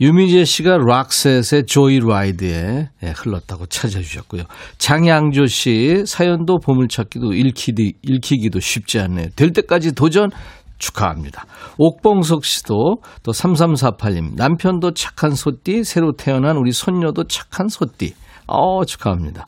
[0.00, 4.42] 유미재 씨가 락셋의 조이 라이드에 예, 흘렀다고 찾아주셨고요.
[4.78, 9.28] 장양조 씨 사연도 보물찾기도 읽히기, 읽히기도 쉽지 않네요.
[9.36, 10.30] 될 때까지 도전
[10.78, 11.46] 축하합니다.
[11.78, 18.12] 옥봉석 씨도 또 3348님 남편도 착한 소띠 새로 태어난 우리 손녀도 착한 소띠
[18.46, 19.46] 어, 축하합니다.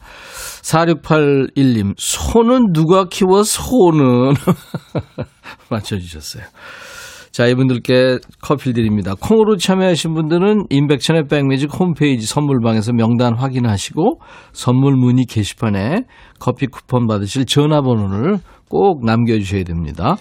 [0.63, 4.35] 4681님, 소는 누가 키워, 소는?
[5.71, 6.43] 맞춰주셨어요.
[7.39, 9.15] 자, 이분들께 커피 드립니다.
[9.15, 14.19] 콩으로 참여하신 분들은 인백천의 백뮤직 홈페이지 선물방에서 명단 확인하시고
[14.53, 16.03] 선물 문의 게시판에
[16.41, 20.17] 커피 쿠폰 받으실 전화번호를 꼭 남겨주셔야 됩니다.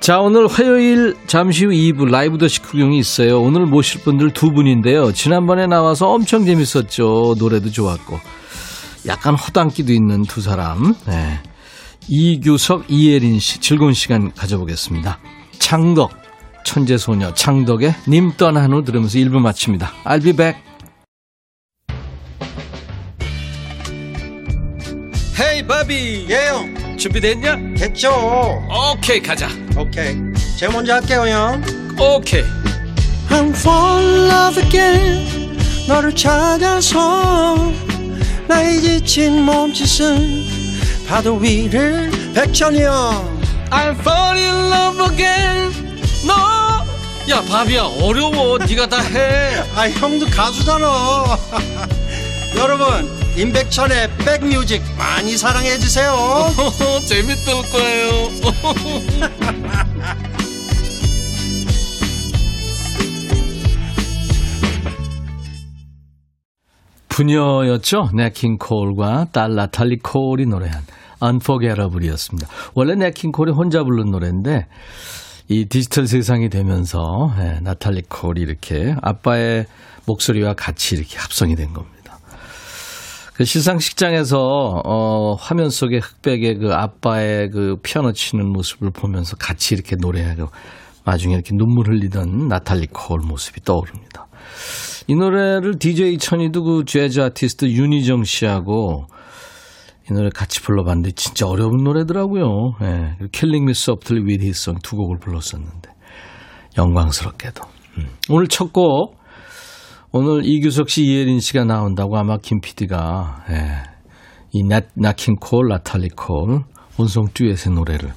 [0.00, 3.38] 자, 오늘 화요일 잠시 후 2부 라이브 더시 구경이 있어요.
[3.38, 5.12] 오늘 모실 분들 두 분인데요.
[5.12, 7.34] 지난번에 나와서 엄청 재밌었죠.
[7.38, 8.18] 노래도 좋았고.
[9.06, 10.94] 약간 허당기도 있는 두 사람.
[11.06, 11.40] 네.
[12.08, 15.18] 이규석, 이예린 씨 즐거운 시간 가져보겠습니다.
[15.60, 16.10] 창덕,
[16.64, 19.92] 천재소녀 창덕의 님 떠난 후 들으면서 1부 마칩니다.
[20.04, 20.60] I'll be back.
[25.38, 26.96] 헤이 바비 예영.
[26.98, 27.56] 준비됐냐?
[27.78, 28.10] 됐죠.
[28.92, 29.48] 오케이 가자.
[29.78, 30.16] 오케이.
[30.58, 31.62] 제가 먼저 할게요 형.
[31.98, 32.42] 오케이.
[33.28, 37.72] I'm fall in love again 너를 찾아서
[38.48, 43.39] 나의 지친 몸짓은 파도 위를 백천이 형
[43.70, 45.72] I'm fall in love again
[46.26, 49.62] 너야 바비야 어려워 네가 다 해.
[49.74, 50.86] 아 형도 가수잖아
[52.58, 56.12] 여러분 임백천의 백뮤직 많이 사랑해 주세요
[57.06, 58.30] 재밌을 거예요.
[67.08, 68.10] 부녀였죠.
[68.14, 70.82] 네킹 콜과 딸 나탈리 콜이 노래한
[71.22, 72.48] Unforgettable이었습니다.
[72.74, 74.66] 원래 네킹 콜이 혼자 부른 노래인데
[75.48, 79.66] 이 디지털 세상이 되면서 예, 나탈리 콜이 이렇게 아빠의
[80.06, 82.18] 목소리와 같이 이렇게 합성이 된 겁니다.
[83.34, 89.96] 그 시상식장에서 어, 화면 속에 흑백의 그 아빠의 그 피아노 치는 모습을 보면서 같이 이렇게
[89.96, 90.50] 노래하고
[91.04, 94.28] 나중에 이렇게 눈물 흘리던 나탈리 콜 모습이 떠오릅니다.
[95.06, 99.06] 이 노래를 DJ 천이도 그 재즈 아티스트 윤희정 씨하고
[100.10, 102.74] 이 노래 같이 불러봤는데 진짜 어려운 노래더라고요.
[102.82, 103.16] 예.
[103.20, 105.90] Me Softly with His Song 두 곡을 불렀었는데
[106.76, 107.62] 영광스럽게도.
[107.98, 108.08] 음.
[108.28, 109.20] 오늘 첫 곡
[110.12, 113.82] 오늘 이규석 씨, 이혜린 씨가 나온다고 아마 김 PD가 예.
[114.52, 116.64] 이 나, 나킹 콜, 나탈리 콜
[116.98, 118.12] 온송 듀엣의 노래를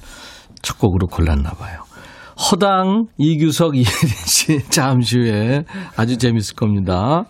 [0.62, 1.84] 첫 곡으로 골랐나 봐요.
[2.50, 5.64] 허당 이규석 이혜린 씨 잠시 후에
[5.96, 7.26] 아주 재밌을 겁니다.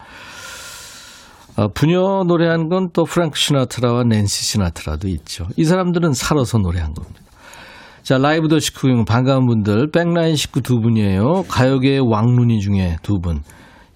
[1.56, 5.46] 어, 부녀 노래한 건 또 프랑크 시나트라와 낸시 시나트라도 있죠.
[5.56, 7.20] 이 사람들은 살아서 노래한 겁니다.
[8.02, 11.44] 자, 라이브 더 식구용 반가운 분들, 백라인 식구 두 분이에요.
[11.48, 13.42] 가요계의 왕눈이 중에 두 분.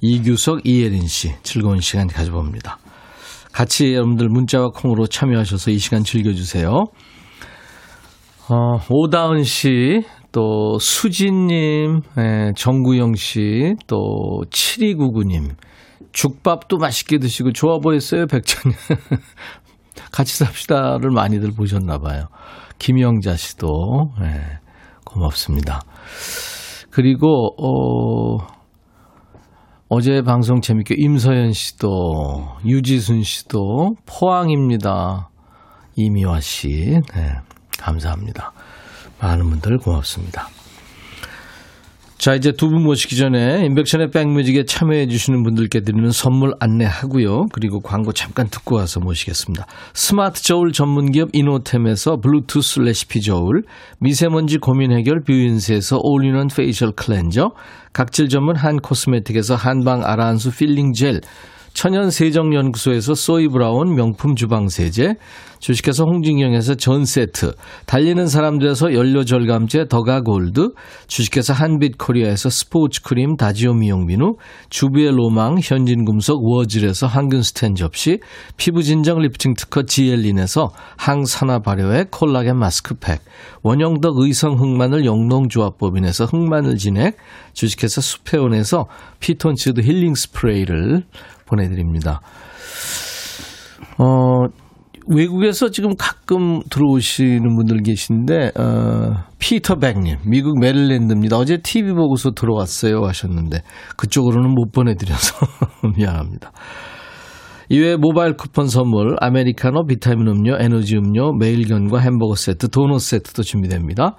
[0.00, 1.34] 이규석, 이예린 씨.
[1.42, 2.78] 즐거운 시간 가져봅니다.
[3.52, 6.70] 같이 여러분들 문자와 콩으로 참여하셔서 이 시간 즐겨주세요.
[8.48, 13.98] 어, 오다은 씨, 또 수진님, 예, 정구영 씨, 또
[14.50, 15.50] 7299님.
[16.12, 18.74] 죽밥도 맛있게 드시고 좋아 보였어요, 백천이.
[20.12, 22.26] 같이 삽시다를 많이들 보셨나 봐요.
[22.78, 24.58] 김영자 씨도 예,
[25.04, 25.80] 고맙습니다.
[26.90, 28.46] 그리고 어
[29.88, 35.30] 어제 방송 재밌게 임서연 씨도 유지순 씨도 포항입니다.
[35.96, 37.00] 이미화 씨.
[37.14, 37.34] 네,
[37.78, 38.52] 감사합니다.
[39.20, 40.48] 많은 분들 고맙습니다.
[42.18, 47.46] 자, 이제 두 분 모시기 전에 임백천의 백뮤직에 참여해 주시는 분들께 드리는 선물 안내하고요.
[47.52, 49.66] 그리고 광고 잠깐 듣고 와서 모시겠습니다.
[49.94, 53.62] 스마트 저울 전문기업 이노템에서 블루투스 레시피 저울,
[54.00, 57.52] 미세먼지 고민 해결 뷰인스에서 all-in-one facial cleanser,
[57.92, 61.20] 각질 전문 한 코스메틱에서 한방 아라한수 peeling gel,
[61.72, 65.14] 천연 세정연구소에서 소이브라운 명품 주방세제,
[65.60, 67.52] 주식회사 홍진경에서 전 세트,
[67.86, 70.70] 달리는 사람들에서 연료절감제 더가골드,
[71.08, 74.36] 주식회사 한빛코리아에서 스포츠크림 다지오 미용비누,
[74.70, 78.20] 주부의 로망 현진금속 워즐에서 항균스텐 접시,
[78.56, 83.20] 피부진정 리프팅 특허 지엘린에서 항산화 발효의 콜라겐 마스크팩,
[83.62, 87.16] 원형덕 의성 흑마늘 영농조합법인에서 흑마늘 진액,
[87.52, 88.86] 주식회사 수페온에서
[89.20, 91.02] 피톤치드 힐링 스프레이를
[91.48, 92.20] 보내드립니다.
[93.98, 94.46] 어,
[95.08, 101.38] 외국에서 지금 가끔 들어오시는 분들 계신데, 어, 피터 백님, 미국 메릴랜드입니다.
[101.38, 103.62] 어제 TV 보고서 들어왔어요 하셨는데,
[103.96, 105.34] 그쪽으로는 못 보내드려서
[105.96, 106.52] 미안합니다.
[107.70, 114.16] 이외에 모바일 쿠폰 선물, 아메리카노, 비타민 음료, 에너지 음료, 매일견과 햄버거 세트, 도넛 세트도 준비됩니다.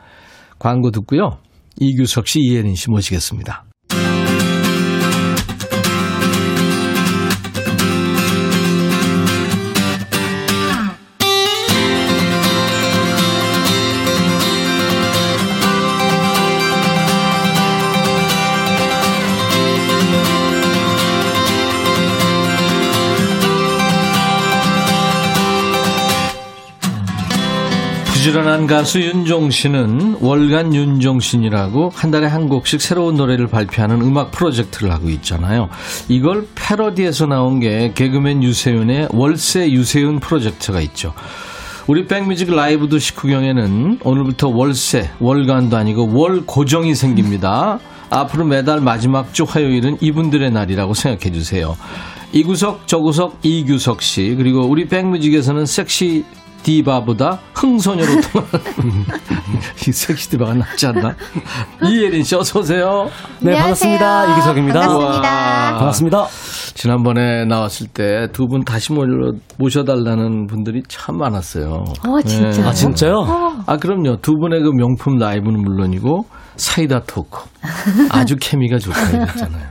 [0.59, 1.37] 광고 듣고요.
[1.79, 3.65] 이규석 씨, 이혜린 씨 모시겠습니다.
[28.19, 34.91] 부지런한 가수 윤종 신은 월간 윤종신이라고 한 달에 한 곡씩 새로운 노래를 발표하는 음악 프로젝트를
[34.91, 35.69] 하고 있잖아요.
[36.09, 41.13] 이걸 패러디에서 나온 게 개그맨 유세윤의 월세 유세윤 프로젝트가 있죠.
[41.87, 47.79] 우리 백뮤직 라이브도 식후경에는 오늘부터 월세, 월간도 아니고 월 고정이 생깁니다.
[48.09, 51.77] 앞으로 매달 마지막 주 화요일은 이분들의 날이라고 생각해 주세요.
[52.31, 56.25] 이구석, 저구석, 이규석 씨, 그리고 우리 백뮤직에서는 섹시
[56.63, 59.05] 디바보다 흥소녀로 통하는
[59.87, 61.15] 이 섹시 디바가 낫지 않나?
[61.89, 63.07] 이예린 씨 어서 오세요.
[63.41, 64.33] 네, 반갑습니다.
[64.33, 64.79] 이기석입니다.
[64.81, 65.77] 반갑습니다.
[65.77, 66.25] 반갑습니다.
[66.75, 69.07] 지난번에 나왔을 때 두 분 다시 모셔,
[69.57, 71.83] 모셔달라는 분들이 참 많았어요.
[72.07, 72.67] 어, 진짜요?
[72.67, 73.15] 아, 진짜요?
[73.65, 74.17] 아, 그럼요.
[74.21, 76.25] 두 분의 그 명품 라이브는 물론이고,
[76.59, 77.39] 사이다 토크.
[78.11, 79.63] 아주 케미가 좋다고 했잖아요.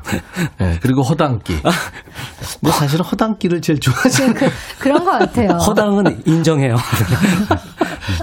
[0.59, 1.55] 네, 그리고 허당끼.
[1.62, 4.51] 근데 사실은 허당끼를 제일 좋아하잖아요.
[4.78, 5.49] 그런 것 같아요.
[5.59, 6.76] 허당은 인정해요.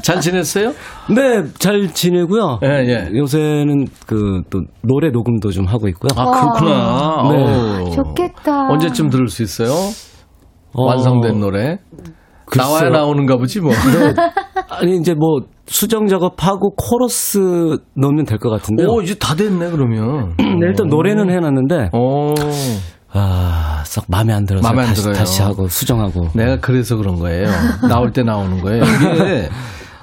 [0.03, 0.69] 잘 지냈어요?
[1.09, 2.59] 네, 잘 지내고요.
[2.63, 3.09] 예, 예.
[3.15, 6.09] 요새는 그 또 노래 녹음도 좀 하고 있고요.
[6.15, 7.23] 아, 그렇구나.
[7.31, 7.81] 네.
[7.81, 7.89] 오.
[7.91, 8.69] 좋겠다.
[8.69, 9.71] 언제쯤 들을 수 있어요?
[10.73, 11.77] 어, 완성된 노래?
[12.45, 12.67] 글쎄요.
[12.67, 13.71] 나와야 나오는가 보지 뭐.
[14.69, 17.39] 아니 이제 뭐 수정 작업하고 코러스
[17.95, 18.87] 넣으면 될 것 같은데요.
[18.87, 20.35] 오, 이제 다 됐네, 그러면.
[20.37, 22.33] 네, 일단 노래는 해놨는데 오.
[23.17, 25.15] 아, 썩 마음에 안 들어서 마음에 안 다시, 들어요.
[25.15, 26.29] 다시 하고 수정하고.
[26.33, 27.45] 내가 그래서 그런 거예요.
[27.89, 28.83] 나올 때 나오는 거예요.
[28.83, 29.49] 이게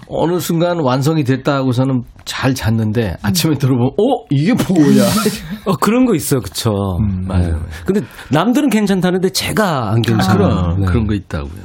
[0.09, 4.25] 어느 순간 완성이 됐다 하고서는 잘 잤는데 아침에 들어보면, 어?
[4.31, 5.05] 이게 뭐야?
[5.67, 6.71] 어 그런 거 있어요, 그쵸?
[7.01, 7.49] 음, 맞아요.
[7.55, 7.63] 네.
[7.85, 10.49] 근데 남들은 괜찮다는데 제가 안 아, 괜찮아요.
[10.49, 10.87] 그럼 네.
[10.87, 11.63] 그런 거 있다고요.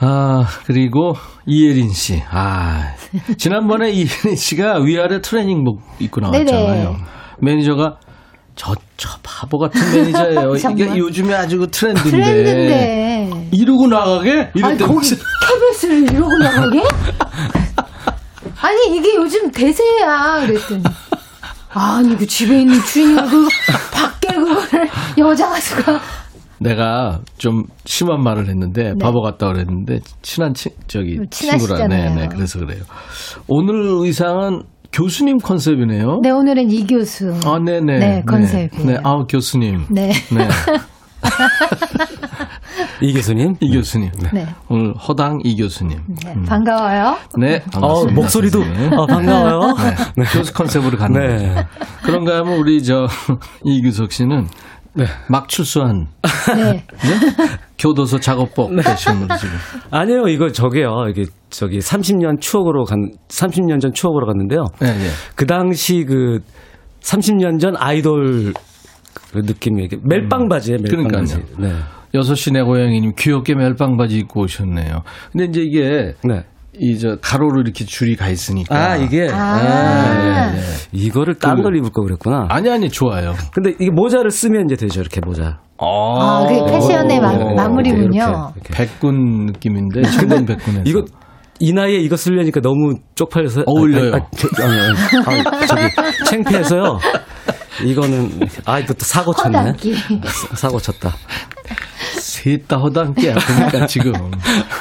[0.00, 1.14] 아 그리고
[1.46, 2.94] 이예린 씨, 아
[3.38, 6.90] 지난번에 이예린 씨가 위아래 트레이닝복 입고 나왔잖아요.
[6.90, 7.04] 네네.
[7.40, 7.96] 매니저가
[8.54, 10.54] 저, 저 바보 같은 매니저예요.
[10.72, 10.96] 이게.
[10.96, 12.10] 요즘에 아주 그 트렌드인데.
[12.10, 13.48] 트렌드인데.
[13.52, 14.50] 이러고 나가게?
[14.54, 16.82] 이럴 아니, 때 거기 캐럿을 이러고 나가게?
[18.60, 20.40] 아니, 이게 요즘 대세야.
[20.46, 20.82] 그랬더니.
[21.70, 23.48] 아니, 그 집에 있는 주인이 그
[23.92, 24.88] 밖에 그거를
[25.18, 26.00] 여자 가수가.
[26.62, 31.28] 내가 좀 심한 말을 했는데 바보 같다 그랬는데 친한 친 저기 친구라 네.
[31.30, 32.14] 친하시잖아요.
[32.14, 32.82] 네네 그래서 그래요.
[33.48, 36.20] 오늘 의상은 교수님 컨셉이네요.
[36.22, 37.34] 네, 오늘은 이 교수.
[37.46, 37.98] 아, 네네.
[37.98, 38.86] 네, 컨셉이에요.
[38.86, 39.86] 네, 아우 교수님.
[39.90, 40.12] 네.
[40.30, 40.48] 네.
[43.00, 43.56] 이 교수님.
[43.60, 44.10] 이 교수님.
[44.32, 44.46] 네.
[44.68, 45.98] 오늘 허당 이 교수님.
[46.24, 47.16] 네, 반가워요.
[47.38, 48.14] 네, 어, 반갑습니다.
[48.14, 48.60] 목소리도.
[48.96, 49.74] 어, 반가워요.
[50.16, 51.48] 네, 교수 컨셉으로 가는 네.
[51.54, 51.66] 거죠.
[52.04, 53.06] 그런가 하면 우리 저
[53.64, 54.46] 이규석 씨는
[55.28, 56.06] 막 출소한
[56.56, 56.84] 네.
[57.78, 59.54] 교도소 작업복 패션으로 지금.
[59.90, 61.06] 아니에요, 이거 저게요.
[61.10, 64.64] 이게 저기 30년 추억으로 간 30년 전 추억으로 갔는데요.
[64.80, 65.08] 네, 네.
[65.34, 66.38] 그 당시 그
[67.00, 68.52] 30년 전 아이돌
[69.32, 71.34] 그 느낌이 이게 멜빵 바지에 멜빵 바지.
[71.36, 71.58] 그러니까요.
[71.58, 71.74] 네.
[72.14, 75.02] 여섯 시내 고양이님 귀엽게 멜빵 바지 입고 오셨네요.
[75.32, 76.44] 근데 이제 이게 네.
[76.78, 78.74] 이 저 가로로 이렇게 줄이 가 있으니까.
[78.74, 80.50] 아, 이게 아.
[80.52, 80.62] 네, 네.
[80.92, 82.46] 이거를 딴 걸 입을 걸 그랬구나.
[82.48, 83.34] 아니 아니 좋아요.
[83.52, 85.60] 근데 이게 모자를 쓰면 이제 되죠, 이렇게 모자.
[85.78, 87.54] 아, 그게 패션의 마, 오.
[87.54, 88.10] 마무리군요.
[88.10, 88.74] 이렇게, 이렇게.
[88.74, 91.04] 백군 느낌인데 청년 백군에서 이거
[91.60, 94.14] 이 나이에 이거 쓰려니까 너무 쪽팔려서 어울려요.
[94.14, 95.82] 아, 아, 저, 아니, 아니, 아, 저기
[96.26, 96.98] 창피해서요.
[97.84, 98.30] 이거는
[98.64, 99.74] 아 이거 또 사고 쳤네.
[100.54, 101.12] 사고 쳤다.
[102.18, 104.12] 셋다 허당깨야 그러니까 지금.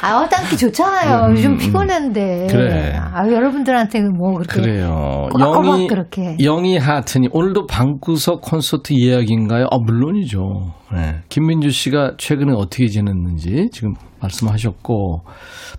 [0.02, 1.32] 아, 허당끼 좋잖아요.
[1.32, 2.42] 요즘 피곤한데.
[2.44, 2.94] 음, 그래.
[2.98, 4.62] 아, 여러분들한테는 뭐 그렇게.
[4.62, 5.28] 그래요.
[5.40, 6.38] 영희 그렇게.
[6.42, 9.68] 영희 하트님 오늘도 방구석 콘서트 예약인가요?
[9.72, 10.74] 아 물론이죠.
[10.94, 11.16] 네.
[11.30, 15.22] 김민주 씨가 최근에 어떻게 지냈는지 지금 말씀하셨고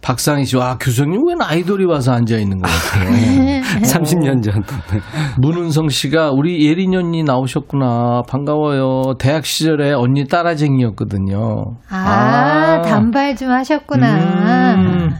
[0.00, 3.10] 박상희 씨, 와 교수님 웬 아이돌이 와서 앉아 있는 것 같아요.
[3.82, 4.62] 30년 전.
[5.40, 9.14] 문은성 씨가 우리 예린 언니 나오셨구나 반가워요.
[9.18, 11.01] 대학 시절에 언니 따라쟁이였거든요.
[11.90, 14.74] 아, 단발 좀 하셨구나.
[14.76, 15.10] 음,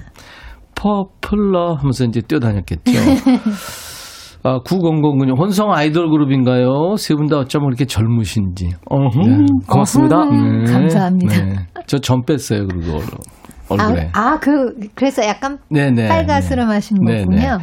[0.74, 2.92] 퍼플러 하면서 이제 뛰어다녔겠죠.
[4.44, 6.96] 아, 9009님, 혼성 아이돌 그룹인가요?
[6.96, 8.70] 세 분 다 어쩜 그렇게 젊으신지.
[8.90, 9.22] 어흥.
[9.22, 10.16] 네, 고맙습니다.
[10.18, 11.44] 어흥, 감사합니다.
[11.44, 11.54] 네.
[11.86, 14.10] 저점 뺐어요, 그리고 얼- 얼굴에.
[14.14, 16.08] 아, 아, 그, 그래서 약간 네네.
[16.08, 17.24] 빨가스름하신 네네.
[17.24, 17.58] 거군요.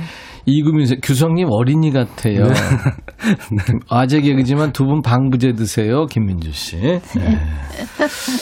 [0.46, 2.46] 이구민 씨, 규성님 어린이 같아요.
[2.48, 2.54] 네.
[3.90, 6.78] 아재 개그지만 두 분 방부제 드세요, 김민주 씨.
[6.78, 7.00] 네.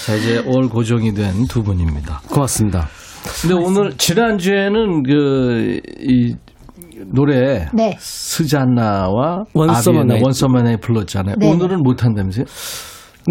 [0.05, 2.21] 자, 이제 올 고정이 된 두 분입니다.
[2.29, 2.87] 고맙습니다.
[3.41, 6.35] 근데 오늘 지난주에는 그, 이,
[7.13, 7.95] 노래 네.
[7.99, 10.23] 스잔나와 Night.
[10.23, 11.35] 원서머나이 불렀잖아요.
[11.37, 11.49] 네.
[11.51, 12.45] 오늘은 못 한다면서요?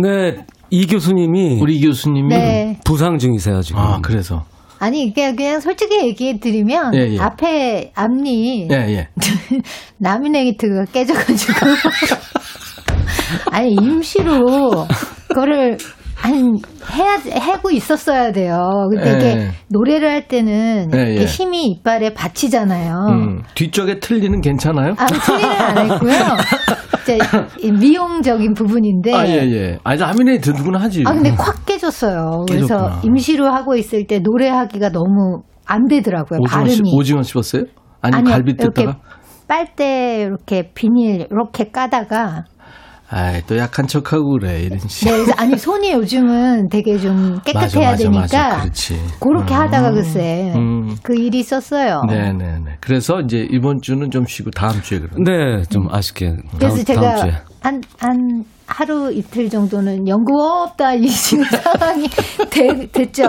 [0.03, 0.37] 네,
[0.71, 2.79] 이 교수님이 우리 교수님이 네.
[2.85, 3.81] 부상 중이세요 지금.
[3.81, 4.45] 아 그래서
[4.87, 7.19] 아니, 이게 그냥 솔직히 얘기해 드리면, 예, 예.
[7.19, 9.09] 앞에 앞니, 예 예.
[9.99, 11.55] 라미네이트가 깨져가지고.
[13.51, 14.87] 아니, 임시로,
[15.27, 15.77] 그거를,
[16.17, 16.57] 한,
[16.93, 18.57] 해야, 해고 있었어야 돼요.
[18.91, 19.17] 근데 예.
[19.17, 21.13] 이게 노래를 할 때는 예, 예.
[21.13, 22.95] 이렇게 힘이 이빨에 받치잖아요.
[23.11, 24.95] 음, 뒤쪽에 틀리는 괜찮아요?
[24.99, 26.13] 아, 틀리는 안 했고요.
[27.03, 27.19] 이제
[27.61, 29.15] 이 미용적인 부분인데.
[29.15, 29.79] 아 예 예.
[29.85, 31.05] 아니 라미네 드는구나 하지.
[31.07, 32.47] 아, 근데 콱 깨졌어요.
[32.49, 33.01] 그래서 깨졌구나.
[33.05, 36.41] 임시로 하고 있을 때 노래하기가 너무 안 되더라고요.
[36.43, 36.91] 오징어 씹, 발음이.
[36.97, 37.63] 오징어 씹었어요?
[38.01, 38.97] 아니 아니요, 갈비 뜯다가?
[39.49, 42.45] 빨대 이렇게 비닐 이렇게 까다가
[43.09, 45.05] 아이 또 약한 척하고 그래 이런 씨.
[45.05, 48.61] 네, 그래서 아니 손이 요즘은 되게 좀 깨끗해야 맞아, 되니까 맞아, 맞아.
[48.63, 49.01] 그렇지.
[49.21, 49.61] 그렇게 음.
[49.61, 50.97] 하다가 글쎄 음.
[51.03, 52.03] 그 일이 있었어요.
[52.09, 52.79] 네네네.
[52.81, 55.23] 그래서 이제 이번 주는 좀 쉬고 다음 주에 그럼.
[55.23, 56.35] 네, 좀 아쉽게.
[56.59, 57.31] 그래서 다음, 다음 주에.
[57.31, 62.09] 제가 한, 한 하루 이틀 정도는 연구 없다 이 지금 상황이
[62.51, 63.23] 되, 됐죠.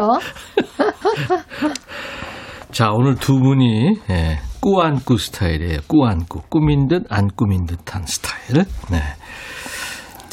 [2.72, 5.80] 자, 오늘 두 분이 예, 꾸안꾸 스타일이에요.
[5.88, 6.42] 꾸안꾸.
[6.50, 8.66] 꾸민 듯 안 꾸민 듯한 스타일.
[8.92, 9.00] 네.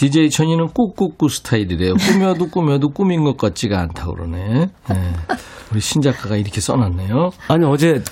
[0.04, 1.94] DJ 천이는 꾹꾹꾹 스타일이래요.
[1.94, 4.66] 꾸며도 꾸며도 꾸민 것 같지가 않다 그러네.
[4.90, 5.12] 네.
[5.72, 7.30] 우리 신 작가가 이렇게 써놨네요.
[7.48, 8.02] 아니 어제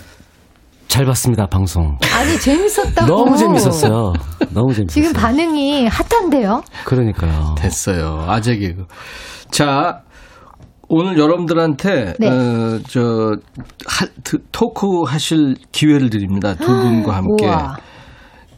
[0.88, 1.98] 잘 봤습니다 방송.
[2.16, 3.06] 아니 재밌었다고.
[3.06, 4.14] 너무 재밌었어요.
[4.54, 4.86] 너무 재밌었어요.
[4.86, 6.62] 지금 반응이 핫한데요?
[6.86, 7.56] 그러니까요.
[7.58, 8.24] 됐어요.
[8.26, 8.86] 아재 개그.
[9.50, 10.00] 자,
[10.88, 12.28] 오늘 여러분들한테 네.
[12.28, 13.36] 어, 저
[13.86, 14.06] 하,
[14.50, 16.54] 토크 하실 기회를 드립니다.
[16.54, 17.46] 두 분과 함께.
[17.46, 17.76] 우와.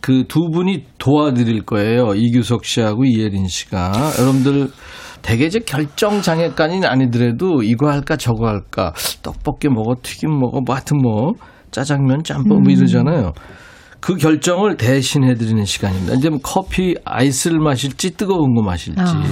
[0.04, 2.14] 그 두 분이 도와드릴 거예요.
[2.14, 3.92] 이규석 씨하고 이예린 씨가.
[4.20, 4.68] 여러분들
[5.22, 8.92] 되게 이제 결정 장애까지는 아니더라도 이거 할까 저거 할까
[9.22, 11.32] 떡볶이 먹어 튀김 먹어 뭐 하여튼 뭐
[11.70, 13.32] 짜장면 짬뽕 뭐 이러잖아요.
[14.00, 16.12] 그 결정을 대신해 드리는 시간입니다.
[16.16, 19.24] 이제 뭐 커피 아이스를 마실지 뜨거운 거 마실지 아.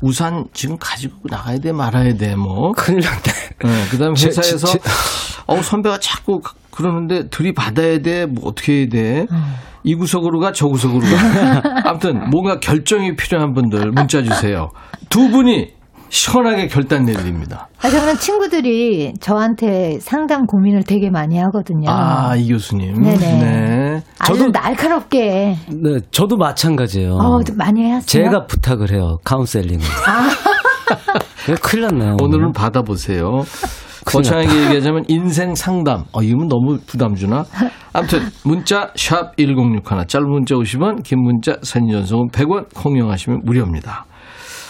[0.00, 2.70] 우산 지금 가지고 나가야 돼 말아야 돼 뭐.
[2.76, 3.74] 큰일 났네.
[3.74, 4.78] 네, 그다음에 제- 회사에서 제-
[5.48, 6.40] 어 선배가 자꾸
[6.74, 8.26] 그- 그러는데 들이받아야 돼.
[8.26, 9.26] 뭐 어떻게 해야 돼?
[9.82, 11.62] 이 구석으로 가, 저 구석으로 가.
[11.90, 14.70] 아무튼 뭔가 결정이 필요한 분들 문자 주세요.
[15.10, 15.72] 두 분이
[16.08, 17.68] 시원하게 결단 내드립니다.
[17.82, 21.90] 아, 저는 친구들이 저한테 상담 고민을 되게 많이 하거든요.
[21.90, 23.02] 아, 이 교수님.
[23.02, 23.16] 네네.
[23.18, 24.02] 네.
[24.20, 27.14] 아주 저도- 날카롭게 네, 저도 마찬가지예요.
[27.16, 28.00] 어, 많이 하세요.
[28.06, 29.18] 제가 부탁을 해요.
[29.24, 29.84] 카운셀링을.
[30.06, 30.28] 아.
[31.60, 32.16] 큰일 났네요.
[32.22, 33.44] 오늘은 받아보세요.
[34.04, 36.04] 거창하게 얘기하자면 인생 상담.
[36.12, 37.44] 어, 이건 너무 부담 주나?
[37.92, 44.06] 아무튼 문자 샵 1061, 짧은 문자 50원, 긴 문자 사진 전송은 100원, 콩 이용하시면 무료입니다.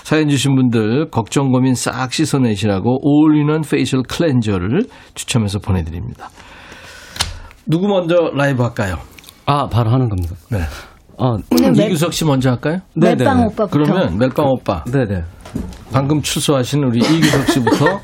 [0.04, 4.84] 사연 주신 분들 걱정 고민 싹 씻어내시라고 all-in-one facial cleanser를
[5.14, 6.28] 추첨해서 보내드립니다.
[7.66, 8.96] 누구 먼저 라이브 할까요?
[9.46, 10.34] 아, 바로 하는 겁니다.
[10.50, 10.58] 네.
[11.18, 12.80] 아, 이규석 씨 먼저 할까요?
[12.94, 13.16] 네네.
[13.16, 13.68] 멜빵 오빠부터.
[13.70, 15.22] 그러면 멜빵 오빠 네네.
[15.92, 18.00] 방금 출소하신 우리 이규석 씨부터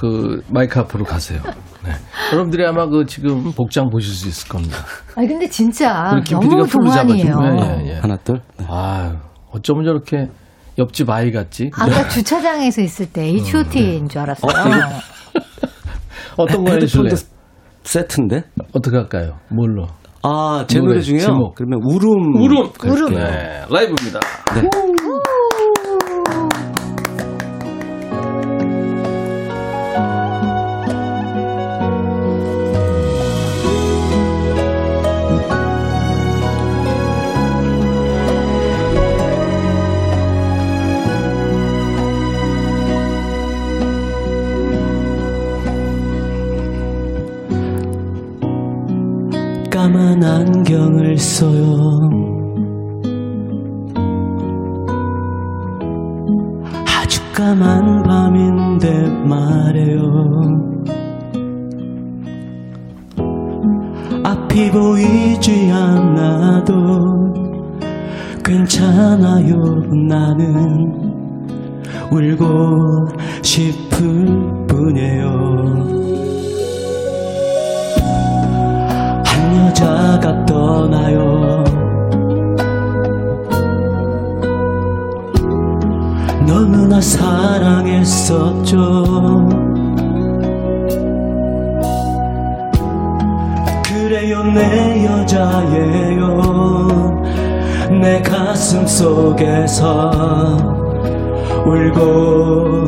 [0.00, 1.42] 그 마이크 앞으로 가세요.
[1.84, 1.92] 네.
[2.32, 4.78] 여러분들이 아마 그 지금 복장 보실 수 있을 겁니다.
[5.14, 7.24] 아 근데 진짜 너무 동안이에요.
[7.34, 7.94] 잡아주면 예, 예.
[7.98, 8.40] 하나, 둘.
[8.58, 8.64] 네.
[8.66, 9.14] 아
[9.50, 10.28] 어쩌면 저렇게
[10.78, 11.70] 옆집 아이 같지?
[11.74, 14.50] 아까 주차장에서 있을 때 H.O.T인 줄 알았어요.
[16.38, 17.10] 어 떤 거 해 줄래?
[17.10, 17.16] 헤드폰도
[17.84, 18.44] 세트인데?
[18.72, 19.34] 어떻게 할까요?
[19.50, 19.86] 뭘로?
[20.22, 21.20] 아, 제 노래, 노래, 중에요?
[21.20, 21.54] 제목.
[21.54, 22.34] 그러면 울음.
[22.42, 22.72] 울음.
[22.72, 23.08] 갈게요.
[23.08, 24.20] 네, 라이브입니다.
[24.20, 24.60] 까
[72.10, 73.08] 울고
[73.42, 75.28] 싶을 뿐이에요.
[79.24, 81.62] 한 여자가 떠나요.
[86.46, 88.78] 너무나 사랑했었죠.
[93.84, 96.40] 그래요, 내 여자예요.
[98.00, 100.79] 내 가슴 속에서
[101.66, 102.86] 울고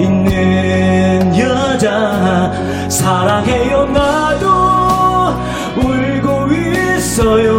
[0.00, 2.52] 있는 여자.
[2.88, 4.46] 사랑해요 나도
[5.76, 7.55] 울고 있어요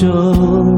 [0.00, 0.76] 사랑했었죠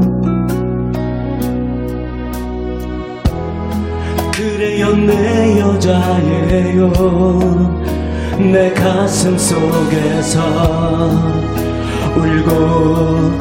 [4.33, 6.91] 그래요 내 여자예요.
[8.51, 10.41] 내 가슴 속에서
[12.15, 13.31] 울고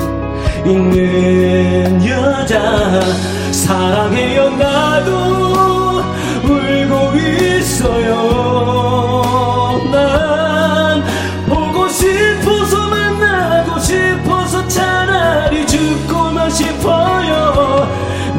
[0.67, 3.01] 있는 여자.
[3.51, 5.11] 사랑해요 나도
[6.45, 8.13] 울고 있어요.
[9.91, 10.42] 난
[16.53, 17.89] 싶어요.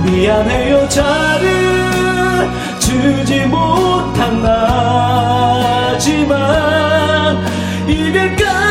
[0.06, 2.50] 미안해요 잘을
[2.80, 4.42] 주지 못한
[5.92, 6.38] 나지만
[7.88, 8.63] 이별까지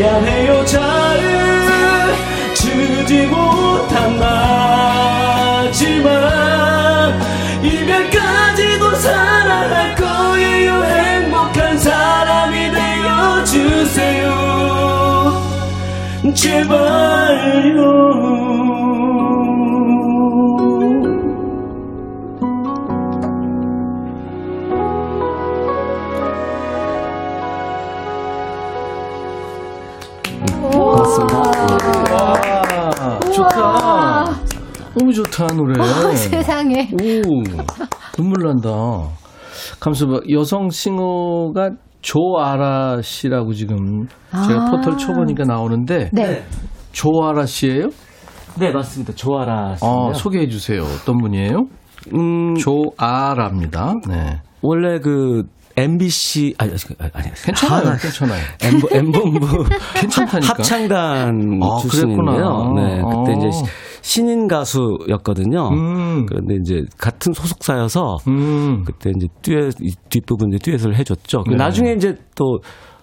[0.00, 2.14] 미안해요 잘을
[2.54, 4.18] 주지 못한
[5.68, 6.00] 나지만
[7.62, 10.82] 이별까지도 사랑할 거예요.
[10.84, 14.30] 행복한 사람이 되어주세요.
[16.34, 17.89] 제발요
[35.30, 35.80] 좋다, 노래.
[35.80, 36.90] 어, 세상에.
[36.92, 37.42] 오,
[38.16, 38.70] 눈물 난다.
[39.78, 40.20] 감수 봐.
[40.30, 41.70] 여성 싱어가
[42.02, 44.06] 조아라 씨라고 지금
[44.46, 44.70] 제가 아.
[44.70, 46.44] 포털 쳐보니까 나오는데 네.
[46.92, 47.88] 조아라 씨예요?
[48.58, 49.76] 네 맞습니다 조아라.
[49.80, 50.82] 아, 소개해 주세요.
[50.82, 51.66] 어떤 분이에요?
[52.14, 53.94] 음, 조아라입니다.
[54.08, 54.40] 네.
[54.62, 55.44] 원래 그
[55.80, 57.90] MBC 아니 아니, 아니 괜찮아요.
[57.90, 58.40] 하- 괜찮아요.
[58.62, 59.64] 엠, 엠본부
[60.00, 60.48] 괜찮다니까.
[60.48, 62.72] 합창단 아, 출신인데요.
[62.76, 63.36] 네, 그때 어.
[63.38, 63.64] 이제 시-
[64.02, 65.68] 신인 가수였거든요.
[65.72, 66.26] 음.
[66.26, 68.82] 그런데 이제 같은 소속사여서 음.
[68.84, 71.44] 그때 이제 듀엣 이 뒷부분 이제 듀엣을 해줬죠.
[71.50, 71.56] 네.
[71.56, 72.60] 나중에 이제 또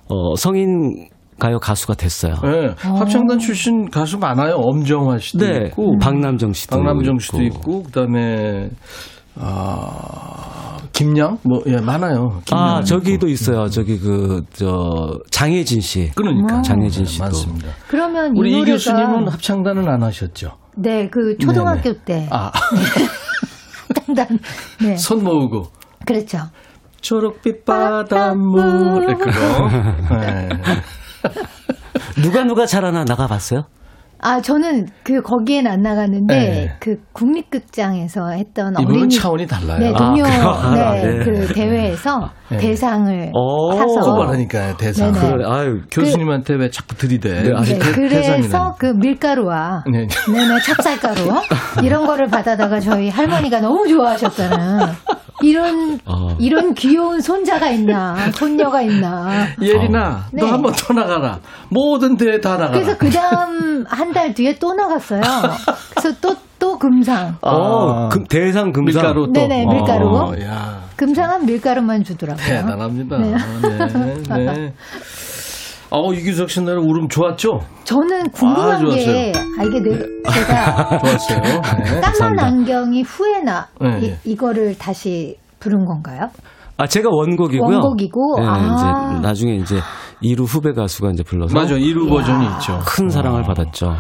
[0.10, 1.08] 어, 성인
[1.40, 2.34] 가요 가수가 됐어요.
[2.42, 2.70] 네.
[2.80, 4.56] 합창단 출신 가수 많아요.
[4.56, 5.98] 엄정화 씨도 네, 있고.
[6.00, 7.58] 박남정 씨도 박남정 씨도 있고.
[7.58, 8.70] 있고, 그다음에
[9.40, 12.42] 아 김양 뭐 예 많아요.
[12.46, 12.82] 김양 아.
[12.82, 13.68] 저기도 있어요.
[13.70, 16.12] 저기 그 저 장혜진 씨.
[16.16, 17.24] 그러니까 장혜진 씨도.
[17.26, 17.70] 많습니다.
[17.88, 20.52] 그러면 우리 이이 노래가 교수님은 합창단은 안 하셨죠?
[20.76, 22.52] 네, 그 초등학교 때 아,
[24.06, 24.40] 당단
[24.82, 24.96] 네.
[24.98, 25.68] 손 모으고
[26.06, 26.40] 그렇죠.
[27.02, 29.70] 초록빛 바닷물 네, 그거.
[30.20, 30.50] 네.
[32.22, 33.64] 누가 누가 잘하나 나가봤어요?
[34.20, 36.76] 아, 저는 그 거기엔 안 나갔는데 네.
[36.80, 39.80] 그 국립극장에서 했던 이분은 어린이 차원이 달라요.
[39.80, 40.92] 네, 아, 동요 그렇구나.
[40.94, 41.24] 네, 네.
[41.24, 42.58] 그 대회에서 네.
[42.58, 43.76] 대상을 오.
[43.76, 45.12] 타서 후보라니까요 대상.
[45.12, 45.30] 네네.
[45.30, 47.44] 그래, 아유, 교수님한테 왜 자꾸 들이대?
[47.44, 48.76] 네, 네, 대- 그래서 대상이라니까.
[48.80, 50.08] 그 밀가루와 네.
[50.32, 51.42] 네네 찹쌀가루
[51.84, 54.88] 이런 거를 받아다가 저희 할머니가 너무 좋아하셨잖아요.
[55.44, 56.36] 이런 어.
[56.40, 59.46] 이런 귀여운 손자가 있나 손녀가 있나.
[59.62, 60.42] 예린아, 네.
[60.42, 61.38] 너한 번 더 나가라.
[61.70, 62.72] 모든 대회 다 나가라.
[62.72, 65.22] 그래서 그 다음 한달 뒤에 또 나갔어요.
[65.96, 67.36] 그래서 또 또 금상.
[67.42, 69.02] 어, 금, 대상 금상.
[69.02, 69.32] 밀가루 또.
[69.32, 70.08] 네네, 밀가루.
[70.10, 72.46] 어, 야, 금상은 밀가루만 주더라고요.
[72.46, 73.18] 대단합니다.
[73.18, 73.34] 네.
[74.30, 74.74] 네, 네.
[75.90, 77.62] 어, 이규석 씨 노래 울음 좋았죠?
[77.86, 79.06] 저는 궁금한 아, 좋았어요.
[79.06, 80.00] 게, 아, 이게 내,
[80.34, 81.62] 제가 좋았어요.
[81.86, 82.02] 네.
[82.02, 84.18] 까만 안경이 후에나 네, 이, 네.
[84.26, 86.30] 이거를 다시 부른 건가요?
[86.76, 87.76] 아, 제가 원곡이고요.
[87.78, 89.12] 원곡이고, 네, 아.
[89.14, 89.78] 이제 나중에 이제
[90.22, 92.80] 이루 후배 가수가 이제 불러서 맞아, 1루 버전이 있죠.
[92.86, 93.96] 큰 사랑을 받았죠.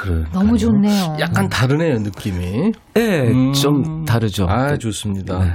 [0.00, 0.24] 그래.
[0.32, 1.16] 너무 좋네요.
[1.20, 2.72] 약간 다르네요, 느낌이.
[2.94, 3.52] 네, 음.
[3.52, 4.46] 좀 다르죠.
[4.48, 5.38] 아, 좋습니다.
[5.38, 5.52] 네,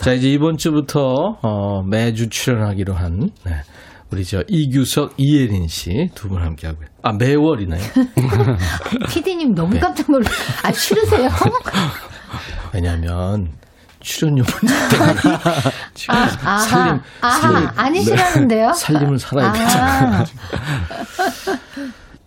[0.00, 3.52] 자, 이제 이번 주부터 어, 매주 출연하기로 한 네,
[4.12, 6.86] 우리 저 이규석, 이예린 씨 두 분 함께 하고요.
[7.02, 7.80] 아, 매월이네요.
[9.10, 10.28] 피디님 너무 깜짝 놀라.
[10.62, 11.28] 아, 싫으세요?
[12.72, 13.48] 왜냐면
[14.00, 15.14] 출연료 문제 때문에
[15.94, 18.72] 지금 아, 아하, 살림, 아하, 살림, 아니시라는데요?
[18.74, 20.12] 살림을 살아야 되잖아요.
[20.18, 20.24] 아,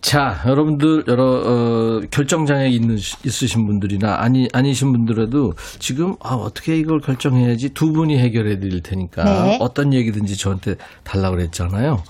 [0.00, 7.00] 자, 여러분들 여러 어, 결정장애 있는 있으신 분들이나 아니 아니신 분들에도 지금 아, 어떻게 이걸
[7.00, 9.58] 결정해야지 두 분이 해결해 드릴 테니까 네.
[9.60, 12.02] 어떤 얘기든지 저한테 달라 그랬잖아요.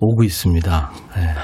[0.00, 0.90] 오고 있습니다.
[1.16, 1.34] 네.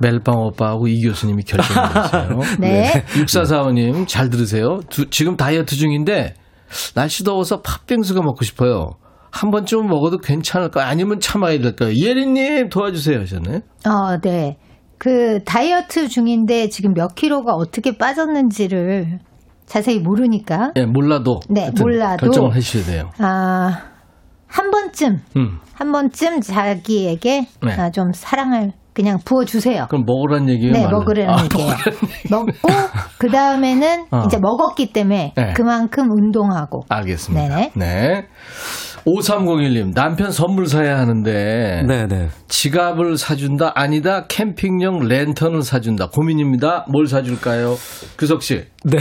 [0.00, 2.40] 멜빵 오빠하고 이 교수님이 결정했어요.
[2.58, 3.04] 네.
[3.14, 4.80] 6445님 잘 들으세요.
[4.90, 6.34] 두- 지금 다이어트 중인데
[6.94, 8.96] 날씨 더워서 팥빙수가 먹고 싶어요.
[9.30, 10.86] 한 번쯤 먹어도 괜찮을까요?
[10.86, 11.92] 아니면 참아야 될까요?
[11.94, 13.60] 예린님 도와주세요 하셨네.
[13.86, 14.58] 어, 네.
[14.98, 19.18] 그 다이어트 중인데 지금 몇 킬로가 어떻게 빠졌는지를
[19.66, 21.40] 자세히 모르니까 예, 몰라도.
[21.48, 22.26] 네, 몰라도.
[22.26, 23.10] 결정을 해주셔야 돼요.
[23.18, 23.82] 아,
[24.46, 25.58] 한 번쯤 음.
[25.74, 27.72] 한 번쯤 자기에게 네.
[27.72, 29.86] 아, 좀 사랑을 그냥 부어 주세요.
[29.90, 30.72] 그럼 먹으란 얘기예요?
[30.72, 30.86] 네?
[30.86, 31.68] 먹으라는 아, 얘기예요.
[31.68, 32.28] 먹으라는 얘기.
[32.30, 32.68] 먹고
[33.18, 34.22] 그 다음에는 어.
[34.24, 35.52] 이제 먹었기 때문에 네.
[35.54, 36.84] 그만큼 운동하고.
[36.88, 37.48] 알겠습니다.
[37.48, 37.72] 네네.
[37.74, 38.26] 네.
[39.06, 42.28] 5301님, 남편 선물 사야 하는데, 네네.
[42.48, 43.72] 지갑을 사준다?
[43.74, 44.26] 아니다.
[44.28, 46.08] 캠핑용 랜턴을 사준다.
[46.08, 46.86] 고민입니다.
[46.90, 47.74] 뭘 사줄까요?
[48.16, 48.96] 규석 씨, 네.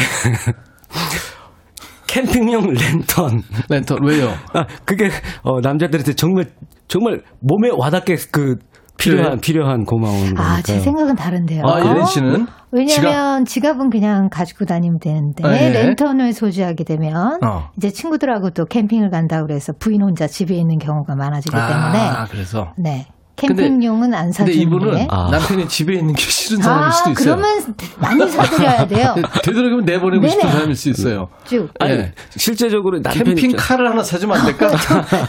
[2.08, 3.44] 캠핑용 랜턴.
[3.70, 4.34] 랜턴, 왜요?
[4.54, 5.10] 아, 그게,
[5.42, 6.48] 어, 남자들한테 정말,
[6.90, 8.58] 정말 몸에 와닿게 그,
[8.98, 10.44] 필요한, 필요한 고마운 거니까.
[10.44, 11.64] 아, 제 생각은 다른데요.
[11.66, 12.48] 아, 예린 씨는?
[12.72, 13.80] 왜냐면 지갑?
[13.80, 15.70] 은 그냥 가지고 다니면 되는데 네.
[15.72, 17.70] 랜턴을 소지하게 되면 어.
[17.78, 22.74] 이제 친구들하고 또 캠핑을 간다 그래서 부인 혼자 집에 있는 경우가 많아지기 때문에 아, 그래서.
[22.78, 23.08] 네.
[23.36, 25.08] 캠핑용은 안 근데 사주는 이분은 게.
[25.10, 25.30] 아.
[25.32, 27.36] 남편이 집에 있는 게 싫은 사람일 아, 수도 있어요.
[27.36, 29.16] 그러면 많이 사드려야 돼요.
[29.44, 30.52] 되도록이면 내보내고 싶은 네네.
[30.54, 31.30] 사람일 수 있어요.
[31.46, 31.70] 쭉.
[31.80, 32.14] 아니, 예.
[32.38, 33.36] 실제적으로 남편이.
[33.36, 34.70] 캠핑카를 하나 사주면 안 될까?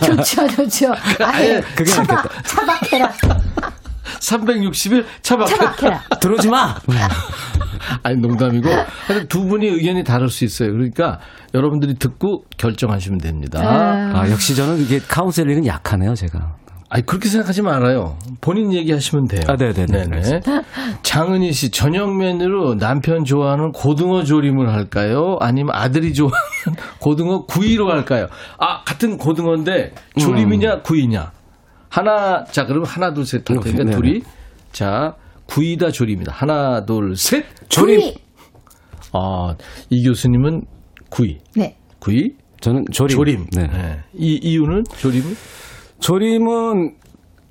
[0.05, 0.93] 좋죠, 좋죠.
[1.25, 3.13] 아예 그게 차박, 차박해라.
[4.21, 5.55] 360일 차박해.
[5.55, 6.03] 차박해라.
[6.21, 6.77] 들어오지 마!
[8.03, 8.69] 아니 농담이고
[9.07, 10.73] 하여튼 두 분이 의견이 다를 수 있어요.
[10.73, 11.21] 그러니까
[11.53, 13.61] 여러분들이 듣고 결정하시면 됩니다.
[13.63, 16.57] 아, 역시 저는 이게 카운셀링은 약하네요, 제가.
[16.95, 18.17] 아니 그렇게 생각하지 말아요.
[18.41, 19.41] 본인 얘기하시면 돼요.
[19.49, 20.05] 아, 네네네.
[20.07, 20.41] 네네.
[21.03, 25.37] 장은희 씨 저녁 메뉴로 남편 좋아하는 고등어 조림을 할까요?
[25.41, 26.39] 아니면 아들이 좋아하는
[27.01, 28.29] 고등어 구이로 할까요?
[28.59, 31.33] 아 같은 고등어인데 조림이냐 구이냐?
[31.89, 33.91] 하나 자 그럼 하나 둘셋할 테니까 네네.
[33.97, 34.23] 둘이
[34.71, 35.17] 자
[35.47, 36.31] 구이다 조림이다.
[36.33, 37.45] 하나 둘 셋.
[37.71, 38.13] 조림.
[39.13, 40.63] 아이 교수님은
[41.11, 41.77] 구이 네.
[41.99, 43.17] 구이 저는 조림.
[43.17, 43.47] 조림.
[43.51, 43.67] 네.
[43.67, 43.99] 네.
[44.15, 45.37] 이 이유는 조림은
[46.01, 46.95] 조림은,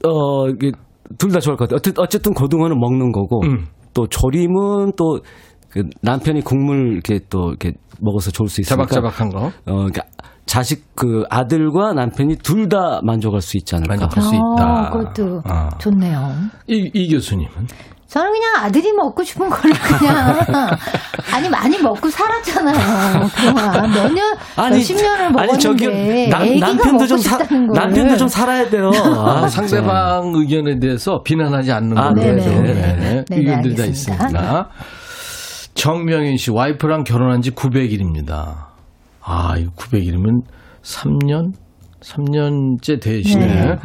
[0.06, 0.72] 어, 이게,
[1.18, 1.78] 둘 다 좋을 것 같아요.
[1.78, 3.66] 어쨌- 어쨌든 고등어는 먹는 거고, 음.
[3.94, 5.20] 또 조림은 또,
[5.70, 8.86] 그 남편이 국물 이렇게 또 이렇게 먹어서 좋을 수 있으니까.
[8.86, 9.46] 자박자박한 거.
[9.48, 10.04] 어, 그러니까
[10.46, 13.96] 자식 그 아들과 남편이 둘 다 만족할 수 있지 않을까.
[13.96, 14.89] 만족할 수 있다.
[14.89, 15.70] 어, 그것도 아.
[15.80, 16.20] 좋네요.
[16.68, 17.50] 이, 이 교수님은
[18.14, 20.38] 저는 그냥 아들이 먹고 싶은 거를 그냥
[21.34, 23.28] 아니 많이 먹고 살았잖아요.
[23.36, 24.36] 그동안 몇년
[24.70, 28.91] 몇십 년을 먹었는데 저기 남, 애기가 남편도 좀 사, 남편도 좀 살아야 돼요.
[28.93, 29.68] 아, 진짜.
[29.68, 32.22] 상대방 의견에 대해서 비난하지 않는 아, 걸로.
[32.22, 32.51] 해서.
[32.51, 33.86] 네, 네네, 의견들이 다.
[33.86, 34.70] 있습니다.
[35.74, 38.68] 정명인 씨 와이프랑 결혼한 지 900일입니다.
[39.24, 40.41] 아, 이거 900일이면
[40.84, 41.53] 3년?
[42.03, 43.45] 3년째 되시네.
[43.47, 43.76] 네.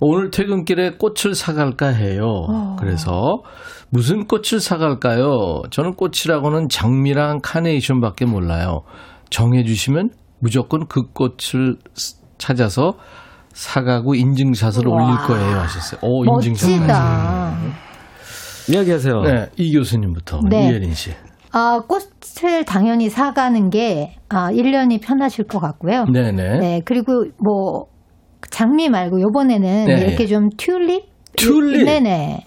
[0.00, 2.22] 오늘 퇴근길에 꽃을 사갈까 해요.
[2.48, 2.76] 어.
[2.78, 3.42] 그래서
[3.94, 5.62] 무슨 꽃을 사갈까요?
[5.70, 8.82] 저는 꽃이라고는 장미랑 카네이션밖에 몰라요.
[9.30, 12.94] 정해주시면 무조건 그 꽃을 스- 찾아서
[13.52, 16.00] 사가고 인증샷을 올릴 거예요 하셨어요.
[16.02, 16.70] 오, 인증샷.
[16.70, 17.56] 멋지다.
[18.68, 19.20] 이야기하세요.
[19.22, 20.70] 네, 이 교수님부터 네.
[20.70, 21.12] 이예린 씨.
[21.52, 26.06] 아, 꽃을 당연히 사가는 게 아, 1년이 편하실 것 같고요.
[26.12, 26.58] 네 네.
[26.58, 27.86] 네, 그리고 뭐
[28.50, 30.00] 장미 말고 요번에는 네.
[30.00, 31.04] 이렇게 좀 튤립?
[31.36, 31.84] 튤립?
[31.84, 32.46] 네네.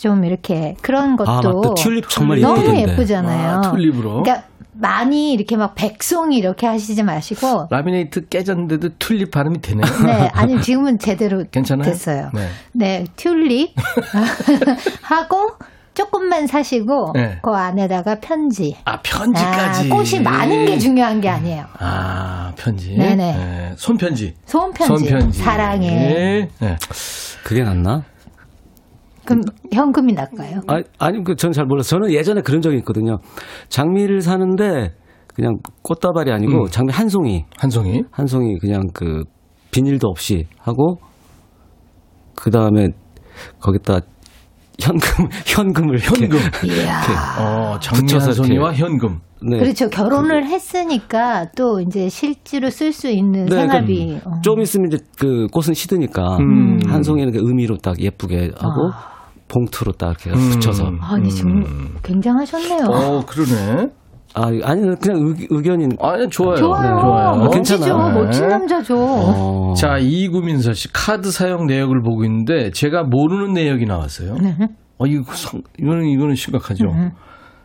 [0.00, 1.74] 좀 이렇게 그런 것도 아, 맞다.
[1.74, 2.92] 튤립 정말 너무 예쁘던데.
[2.92, 3.48] 예쁘잖아요.
[3.56, 4.22] 아, 튤립으로.
[4.22, 9.84] 그러니까 많이 이렇게 막 백송이 이렇게 하시지 마시고 라미네이트 깨졌는데도 튤립 발음이 되네요.
[10.06, 11.84] 네, 아니 지금은 제대로 괜찮아요?
[11.90, 12.30] 됐어요.
[12.32, 12.48] 네.
[12.72, 13.74] 네, 튤립
[15.02, 15.50] 하고
[15.94, 17.40] 조금만 사시고 네.
[17.42, 18.76] 그 안에다가 편지.
[18.84, 19.90] 아, 편지까지.
[19.90, 21.64] 아, 꽃이 많은 게 중요한 게 아니에요.
[21.80, 22.94] 아, 편지.
[22.96, 23.16] 네네.
[23.16, 24.34] 네, 손편지.
[24.46, 24.86] 손편지.
[25.08, 25.38] 손편지.
[25.42, 26.48] 사랑해.
[26.60, 26.76] 네.
[27.42, 28.04] 그게 낫나?
[29.28, 30.60] 그럼 현금이 날까요?
[30.66, 31.90] 아, 아니, 그, 전잘 몰라서.
[31.90, 33.18] 저는 예전에 그런 적이 있거든요.
[33.68, 34.94] 장미를 사는데,
[35.34, 36.66] 그냥 꽃다발이 아니고, 음.
[36.70, 38.04] 장미 한 송이, 한 송이.
[38.10, 39.24] 한 송이 그냥 그,
[39.70, 40.98] 비닐도 없이 하고,
[42.34, 42.86] 그 다음에,
[43.60, 44.00] 거기다
[44.80, 45.98] 현금, 현금을.
[45.98, 46.22] 이렇게.
[46.24, 46.38] 현금.
[46.64, 47.02] 이야.
[47.38, 48.48] 어, 장미 붙여서 한 이렇게.
[48.48, 49.18] 송이와 현금.
[49.40, 49.58] 네.
[49.58, 49.88] 그렇죠.
[49.88, 54.06] 결혼을 했으니까 또 이제 실제로 쓸 수 있는 네, 생활비.
[54.06, 54.40] 그러니까 어.
[54.42, 56.78] 좀 있으면 이제 그 꽃은 시드니까, 음.
[56.86, 58.90] 한 송이는 그 의미로 딱 예쁘게 하고,
[59.48, 60.50] 봉투로 딱 이렇게 음.
[60.50, 60.92] 붙여서.
[61.00, 62.84] 아니 지금 굉장하셨네요.
[62.88, 63.88] 어, 그러네.
[64.34, 65.90] 아, 아니, 그냥 의, 의견인.
[66.00, 66.56] 아니, 좋아요.
[66.56, 66.82] 좋아요.
[66.82, 67.30] 네, 좋아요.
[67.36, 67.78] 멋지죠.
[67.78, 68.14] 괜찮아요.
[68.14, 68.48] 멋진 네.
[68.48, 68.94] 남자죠.
[68.98, 69.74] 어.
[69.74, 74.34] 자, 이구민서 씨 카드 사용 내역을 보고 있는데 제가 모르는 내역이 나왔어요.
[74.34, 74.54] 네.
[74.98, 76.84] 어, 이거 성- 이거는 이거는 심각하죠.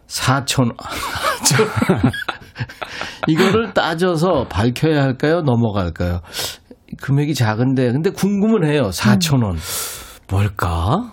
[0.08, 0.72] 4천 원.
[3.28, 5.42] 이거를 따져서 밝혀야 할까요?
[5.42, 6.20] 넘어갈까요?
[7.02, 8.90] 금액이 작은데 근데 궁금은 해요.
[8.92, 9.58] 4천 원.
[10.30, 11.12] 뭘까?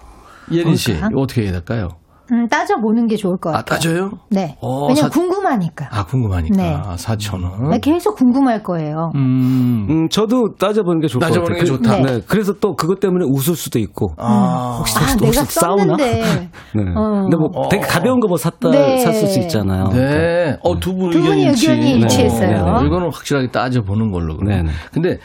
[0.52, 0.92] 예린 씨?
[0.92, 1.88] 이거 어떻게 해야 될까요?
[2.32, 3.76] 음, 따져보는 게 좋을 것 아, 같아요.
[3.76, 4.10] 따져요?
[4.30, 4.56] 네.
[4.60, 5.88] 어, 왜냐면 사- 궁금하니까.
[5.90, 6.56] 아, 궁금하니까.
[6.56, 6.78] 네.
[6.96, 7.70] 4천 원.
[7.70, 9.10] 네, 계속 궁금할 거예요.
[9.16, 9.86] 음.
[9.90, 11.64] 음, 저도 따져보는 게 좋을 것 따져보는 같아요.
[11.64, 12.02] 게 그- 좋다.
[12.12, 12.20] 네.
[12.28, 14.14] 그래서 또 그것 때문에 웃을 수도 있고.
[14.16, 14.76] 아.
[14.78, 15.96] 혹시, 아, 혹시, 내가 혹시 싸우나?
[15.96, 16.22] 썼는데.
[16.76, 16.82] 네.
[16.94, 17.22] 어.
[17.22, 18.98] 근데 뭐 되게 가벼운 거 뭐 샀다 네.
[18.98, 19.88] 샀을 수 있잖아요.
[19.88, 20.56] 네.
[20.62, 22.64] 어, 두분두 분이 의견이 의견이 일치 했어요.
[22.64, 24.36] 어, 이거는 확실하게 따져보는 걸로.
[24.36, 24.48] 그럼.
[24.50, 24.70] 네네.
[24.92, 25.18] 근데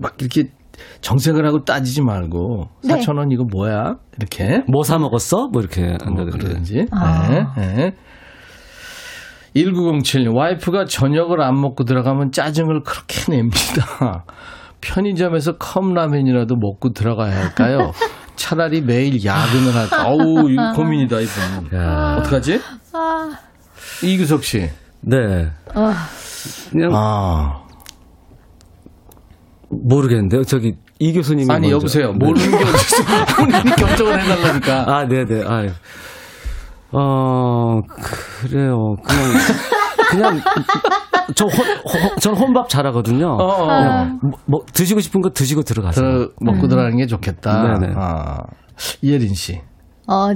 [0.00, 0.50] 막 이렇게
[1.00, 2.94] 정색을 하고 따지지 말고 네.
[2.94, 3.96] 4천 원 이거 뭐야?
[4.18, 5.48] 이렇게 뭐 사 먹었어?
[5.52, 6.38] 뭐 이렇게 뭐 한다든지.
[6.38, 6.86] 그러든지.
[6.92, 7.28] 아.
[7.28, 7.46] 네.
[7.56, 7.92] 네.
[9.54, 14.24] 1907 와이프가 저녁을 안 먹고 들어가면 짜증을 그렇게 냅니다.
[14.80, 17.92] 편의점에서 컵라면이라도 먹고 들어가야 할까요?
[18.36, 20.08] 차라리 매일 야근을 할까?
[20.08, 21.76] 어우, 이거 고민이다, 이분.
[21.76, 22.18] 야.
[22.20, 22.60] 어떡하지?
[22.92, 23.30] 아,
[24.04, 24.70] 이규석 씨.
[25.00, 25.50] 네.
[26.70, 27.62] 그냥 아.
[29.70, 30.44] 모르겠는데요.
[30.44, 31.76] 저기 이 교수님이 아니, 먼저.
[31.76, 32.12] 여보세요.
[32.12, 32.26] 네.
[32.26, 33.26] 모르는 게 어딨어.
[33.36, 34.96] 본인이 결정을 해달라니까.
[34.96, 35.44] 아, 네, 네.
[35.46, 35.66] 아,
[36.90, 38.96] 어, 그래요.
[39.04, 39.32] 그냥
[40.10, 40.40] 그냥
[41.34, 43.26] 저 혼, 혼, 전 혼밥 잘하거든요.
[43.28, 43.66] 어, 어.
[43.66, 46.04] 그냥 뭐, 뭐 드시고 싶은 거 드시고 들어가세요.
[46.04, 47.74] 들어, 먹고 들어가는 게 좋겠다.
[47.76, 47.80] 음.
[47.80, 47.94] 네네.
[47.96, 48.38] 아.
[49.02, 49.60] 이혜린 씨.
[50.06, 50.32] 어,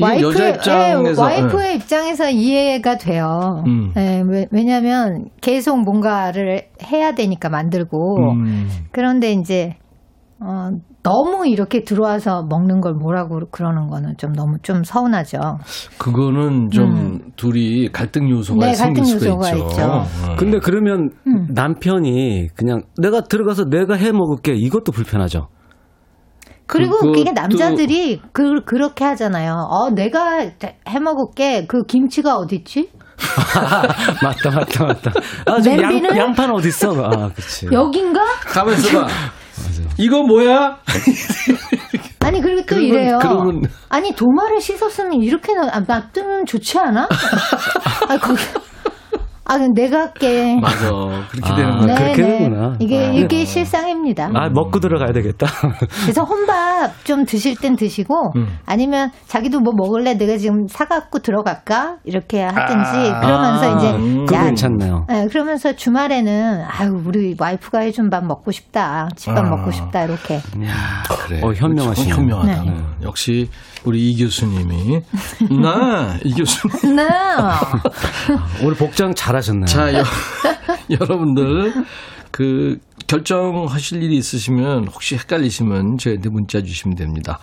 [0.00, 1.30] 와이프, 여자 입장에서.
[1.32, 3.62] 예, 와이프의 입장에서 이해가 돼요.
[3.66, 3.92] 음.
[3.96, 8.32] 예, 왜, 왜냐면 계속 뭔가를 해야 되니까 만들고.
[8.32, 8.68] 음.
[8.90, 9.76] 그런데 이제,
[10.40, 10.70] 어,
[11.04, 15.38] 너무 이렇게 들어와서 먹는 걸 뭐라고 그러는 거는 좀 너무 좀 서운하죠.
[15.98, 18.66] 그거는 좀 둘이 갈등 요소가 음.
[18.66, 19.66] 네, 생길 갈등 수가 요소가 있죠.
[19.66, 19.82] 있죠.
[19.84, 20.04] 어.
[20.38, 21.46] 근데 그러면 음.
[21.50, 25.48] 남편이 그냥 내가 들어가서 내가 해 먹을게 이것도 불편하죠.
[26.74, 29.54] 그리고 그것도- 그게 남자들이 그, 그렇게 하잖아요.
[29.70, 31.66] 어, 내가 해 먹을게.
[31.66, 32.90] 그 김치가 어딨지?
[34.22, 35.12] 맞다, 맞다, 맞다.
[35.46, 36.16] 아, 저 양, 냄비는?
[36.16, 36.90] 양판 어디 있어?
[36.90, 37.68] 아, 그렇지.
[37.72, 38.20] 여긴가?
[38.46, 39.06] 가만있어 봐.
[39.98, 40.78] 이거 뭐야?
[42.20, 43.18] 아니 그리고 또 그러면- 이래요.
[43.22, 47.06] 그러면- 아니 도마를 씻었으면 이렇게 놔- 아, 놔두면 좋지 않아?
[48.08, 48.42] 아 거기
[49.46, 50.56] 아 내가 할게.
[50.60, 50.90] 맞아.
[51.30, 51.94] 그렇게 아, 되는 거야.
[51.94, 52.76] 그렇게 되는구나.
[52.80, 53.12] 이게 아.
[53.12, 54.30] 이게 실상입니다.
[54.34, 55.46] 아, 먹고 들어가야 되겠다.
[56.02, 58.58] 그래서 혼밥 좀 드실 땐 드시고 음.
[58.64, 64.26] 아니면 자기도 뭐 먹을래 내가 지금 사갖고 들어갈까 이렇게 하든지 아, 그러면서 이제 음.
[64.32, 65.06] 야, 괜찮네요.
[65.08, 69.50] 네, 그러면서 주말에는 아유 우리 와이프가 해준 밥 먹고 싶다 집밥 아.
[69.50, 70.40] 먹고 싶다 이렇게
[71.26, 71.40] 그래.
[71.42, 72.06] 어, 현명하시네.
[72.14, 72.20] 그렇죠.
[72.20, 72.62] 현명하다.
[72.62, 72.70] 네.
[72.70, 73.48] 어, 역시
[73.84, 75.00] 우리 이 교수님이
[75.60, 76.96] 나 이 교수님.
[76.96, 77.08] 네.
[78.62, 79.66] 오늘 복장 잘하셨네요.
[79.66, 80.02] 자, 여,
[80.90, 81.72] 여러분들
[82.30, 87.38] 그 결정하실 일이 있으시면 혹시 헷갈리시면 저희한테 문자 주시면 됩니다.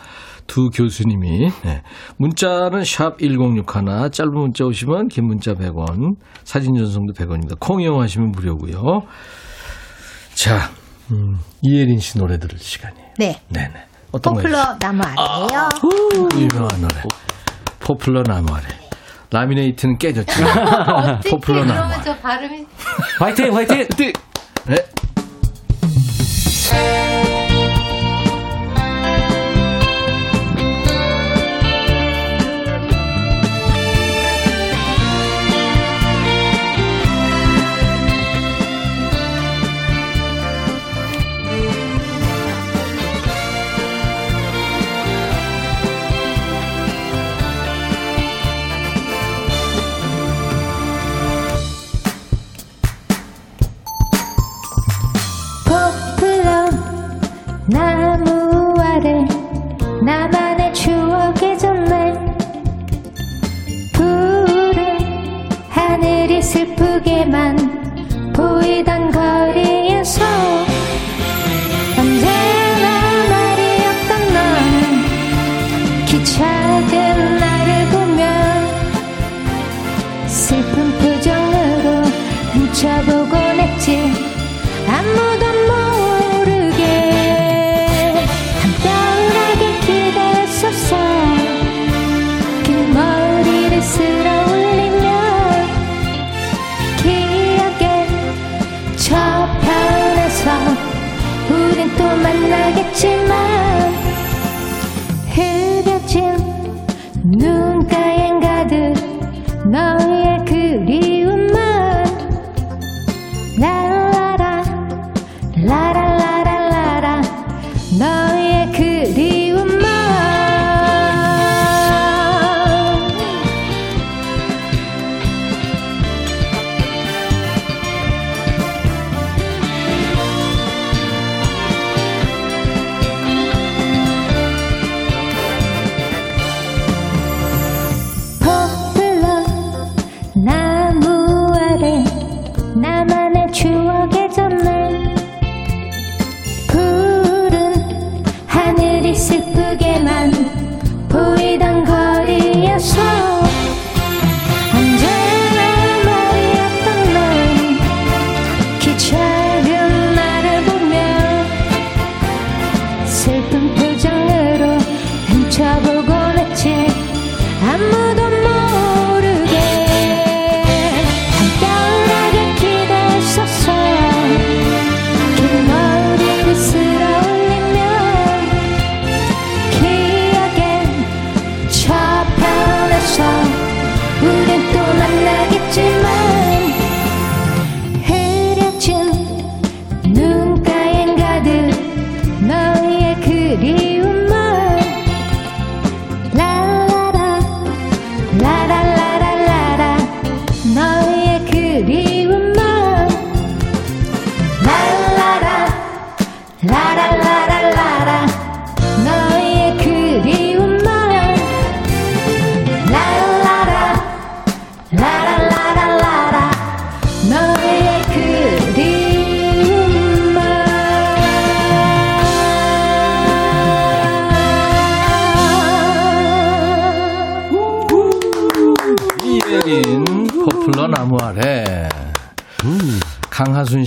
[0.48, 1.82] 두 교수님이 네.
[2.18, 7.58] 문자는 샵 1061, 짧은 문자 오시면 긴 문자 100원, 사진 전송도 100원입니다.
[7.60, 9.04] 콩 이용하시면 무료고요.
[10.34, 10.72] 자,
[11.12, 13.08] 음, 이혜린 씨 노래 들을 시간이에요.
[13.20, 13.42] 네.
[13.50, 13.91] 네네.
[14.12, 14.34] 어떤?
[14.34, 15.70] 포플러 나무 아래요.
[16.36, 17.01] 유명한 노래.
[17.80, 18.66] 포플러 나무 아래.
[19.32, 20.34] 라미네이트는 깨졌죠.
[21.30, 22.01] 포플러 나무 그러면 아래.
[22.03, 22.66] 저 발음이
[23.20, 23.88] 화이팅, 화이팅!
[24.66, 24.76] 네.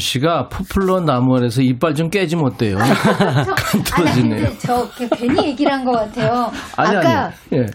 [0.05, 2.77] 씨가 포플러 나무 아래서 이빨 좀 깨지면 어때요?
[2.85, 4.45] 아니, 터지네요.
[4.47, 6.51] 근데 저 그- 괜히 얘기를 한 것 같아요.
[6.77, 7.35] 아니, 아까 아니.
[7.55, 7.67] 예.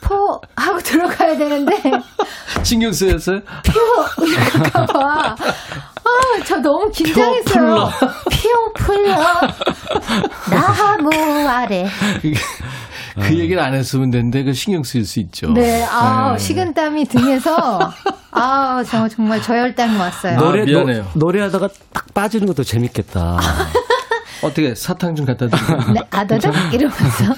[0.00, 1.76] 포 하고 들어가야 되는데
[2.62, 3.40] 신경 쓰였어요?
[3.64, 5.36] 표 이럴까봐.
[5.36, 7.90] 아, 저 너무 긴장했어요.
[8.30, 9.16] 피오 풀러
[10.50, 11.10] 나무
[11.48, 11.86] 아래.
[13.20, 15.52] 그 얘기를 안 했으면 되는데 그 신경 쓰일 수 있죠.
[15.52, 16.38] 네, 아 네.
[16.38, 17.78] 식은땀이 등에서
[18.30, 20.34] 아 정말 정말 저혈당이 왔어요.
[20.34, 21.02] 아, 노래 미안해요.
[21.14, 23.38] 노, 노래하다가 딱 빠지는 것도 재밌겠다.
[24.42, 25.92] 어떻게 사탕 좀 갖다 드릴까요?
[25.94, 27.34] 네, 아다닥 이러면서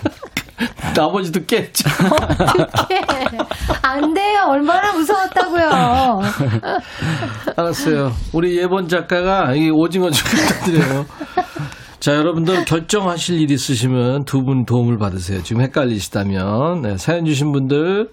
[0.94, 1.88] 나머지도 깼죠.
[2.04, 3.00] 어떡해.
[3.82, 4.44] 안 돼요.
[4.48, 6.20] 얼마나 무서웠다고요.
[7.56, 8.12] 알았어요.
[8.32, 11.06] 우리 예본 작가가 이 오징어 좀 갖다 드려요.
[12.00, 15.42] 자, 여러분들 결정하실 일 있으시면 두 분 도움을 받으세요.
[15.42, 16.80] 지금 헷갈리시다면.
[16.82, 18.08] 네, 사연 주신 분들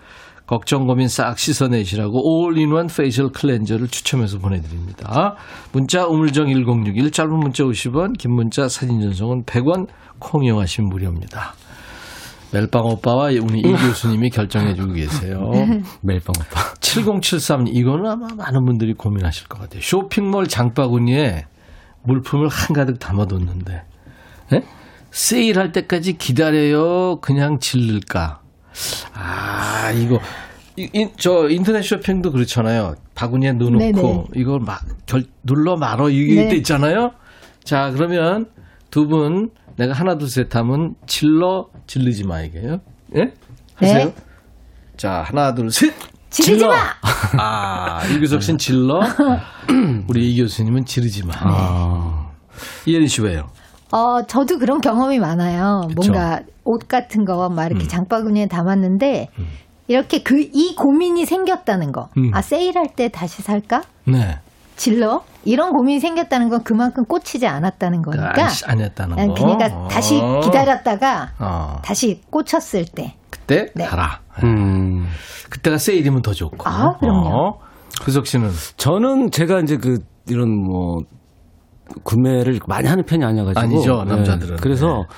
[0.46, 5.36] 걱정 고민 싹 씻어내시라고 all-in-one facial cleanser를 추첨해서 보내드립니다.
[5.72, 9.88] 문자 우물정 1061 짧은 문자 50원 긴 문자 사진 전송은 100원
[10.20, 11.54] 콩 이용하시면 무료입니다.
[12.54, 15.40] 멜빵 오빠와 우리 이 교수님이 결정해주고 계세요.
[16.02, 16.74] 멜빵 오빠.
[16.82, 19.82] 7073 이거는 아마 많은 분들이 고민하실 것 같아요.
[19.82, 21.46] 쇼핑몰 장바구니에
[22.08, 23.84] 물품을 한가득 담아뒀는데
[24.54, 24.64] 예?
[25.12, 27.20] 세일할 때까지 기다려요.
[27.22, 28.42] 그냥 질를까?
[29.14, 30.20] 아 이거
[30.76, 32.96] 이- 인- 저 인터넷 쇼핑도 그렇잖아요.
[33.16, 34.26] 바구니에 넣어놓고 네네.
[34.36, 36.50] 이걸 막 결, 눌러 말어 네.
[36.50, 37.12] 때 있잖아요.
[37.64, 38.48] 자 그러면
[38.92, 42.80] 두 분 내가 하나 둘셋 하면 질러 질르지 마 이게요.
[43.16, 43.34] 예?
[43.76, 44.06] 하세요.
[44.06, 44.16] 네.
[44.98, 45.94] 자 하나 둘 셋.
[46.30, 46.68] 지르지 질러.
[46.72, 46.78] 마.
[47.40, 49.00] 아, 이규석 씨는 질러.
[50.08, 51.34] 우리 이 교수님은 지르지 마.
[51.40, 52.28] 아.
[52.86, 53.48] 이혜린 씨 왜요?
[53.92, 55.88] 어, 저도 그런 경험이 많아요.
[55.90, 56.12] 그쵸.
[56.12, 57.88] 뭔가 옷 같은 거 막 이렇게 음.
[57.88, 59.30] 장바구니에 담았는데
[59.88, 62.10] 이렇게 그 이 고민이 생겼다는 거.
[62.18, 62.32] 음.
[62.34, 63.84] 아 세일할 때 다시 살까?
[64.06, 64.40] 네.
[64.78, 65.24] 질러?
[65.44, 68.46] 이런 고민이 생겼다는 건 그만큼 꽂히지 않았다는 거니까.
[68.46, 69.34] 안, 아니었다는 거.
[69.34, 70.40] 그러니까 다시 어.
[70.40, 71.82] 기다렸다가 어.
[71.84, 73.16] 다시 꽂혔을 때.
[73.30, 73.86] 그때 네.
[73.86, 74.22] 가라.
[74.44, 75.08] 음.
[75.50, 76.58] 그때가 세일이면 더 좋고.
[76.70, 77.28] 아, 그럼요.
[77.28, 77.60] 어.
[78.04, 81.00] 규석 씨는 저는 제가 이제 그 이런 뭐
[82.04, 84.58] 구매를 많이 하는 편이 아니어가지고 아니죠, 남자들은.
[84.58, 84.62] 네.
[84.62, 85.16] 그래서 네.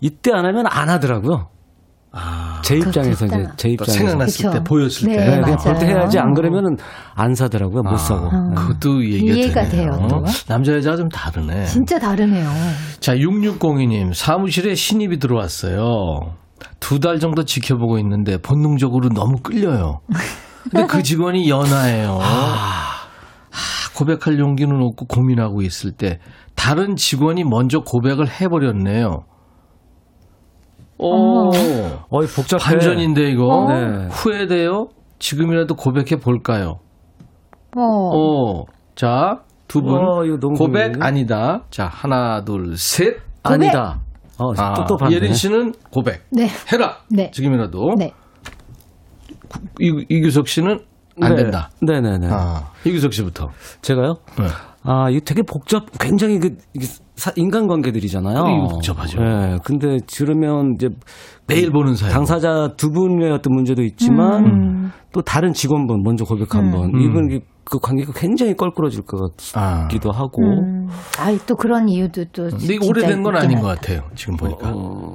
[0.00, 1.48] 이때 안 하면 안 하더라고요.
[2.14, 3.52] 아, 제 입장에서 그렇겠다.
[3.52, 4.58] 이제 제또 입장에서 생각났을 그쵸.
[4.58, 5.24] 때 보였을 네, 때.
[5.24, 5.56] 네, 그냥.
[5.58, 6.76] 볼 때 해야지 안 그러면은
[7.14, 7.82] 안 사더라고요.
[7.82, 8.28] 못 사고.
[8.32, 8.54] 아.
[8.54, 9.90] 그것도 얘기가, 이해가 되네요.
[9.92, 10.24] 돼요, 또.
[10.46, 11.64] 남자 여자가 좀 다르네.
[11.66, 12.48] 진짜 다르네요.
[13.00, 16.34] 자, 6602님, 사무실에 신입이 들어왔어요.
[16.80, 20.00] 두 달 정도 지켜보고 있는데 본능적으로 너무 끌려요.
[20.70, 22.18] 근데 그 직원이 연하예요.
[22.22, 22.84] 아,
[23.96, 26.18] 고백할 용기는 없고 고민하고 있을 때
[26.54, 29.24] 다른 직원이 먼저 고백을 해버렸네요.
[30.98, 31.50] 오,
[32.10, 32.62] 어이 복잡해.
[32.62, 34.08] 반전인데 이거 네.
[34.10, 34.88] 후회돼요?
[35.18, 36.78] 지금이라도 고백해 볼까요?
[37.76, 37.80] 어.
[37.82, 40.22] 오, 자, 두 분 어,
[40.56, 40.56] 고백
[40.92, 40.98] 고민이네.
[41.04, 41.64] 아니다.
[41.70, 43.16] 자, 하나, 둘, 셋.
[43.42, 44.00] 아니다.
[44.38, 45.14] 어, 아, 또, 또 봤네.
[45.14, 46.24] 예린 씨는 고백.
[46.30, 46.48] 네.
[46.72, 46.98] 해라.
[47.10, 47.30] 네.
[47.32, 47.94] 지금이라도.
[47.98, 48.12] 네.
[49.80, 50.80] 이, 이규석 씨는
[51.20, 51.42] 안 네.
[51.42, 51.70] 된다.
[51.82, 52.28] 네네네.
[52.30, 53.48] 아, 이규석 씨부터.
[53.82, 54.14] 제가요?
[54.38, 54.46] 네.
[54.82, 56.86] 아, 이거 되게 복잡, 굉장히 그, 이게
[57.16, 58.68] 사- 인간관계들이잖아요.
[58.70, 59.22] 복잡하죠.
[59.22, 59.58] 네.
[59.64, 60.88] 근데 들으면 이제
[61.46, 62.12] 매일 보는 사연.
[62.12, 64.92] 당사자 두 분의 어떤 문제도 있지만 음.
[65.12, 66.90] 또 다른 직원분 먼저 고백 한 번.
[66.94, 67.00] 음.
[67.00, 69.82] 이건 이게 그 관계가 굉장히 껄끄러질 것 아.
[69.82, 70.42] 같기도 하고.
[70.42, 70.88] 음.
[71.18, 72.48] 아, 또 그런 이유도 또.
[72.48, 73.68] 근데 이거 오래된 건 아닌 것.
[73.68, 74.00] 같아요.
[74.14, 74.70] 지금 보니까.
[74.74, 75.14] 어,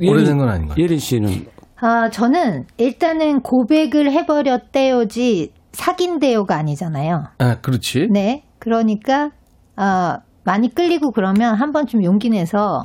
[0.00, 0.84] 오래된 건 아닌 것 같아요.
[0.84, 1.46] 예린 씨는
[1.80, 7.24] 아, 저는 일단은 고백을 해버렸대요지 사귄대요가 아니잖아요.
[7.38, 8.08] 아, 그렇지.
[8.10, 8.44] 네.
[8.58, 9.30] 그러니까,
[9.76, 10.18] 아,
[10.48, 12.84] 많이 끌리고 그러면 한 번쯤 용기 내서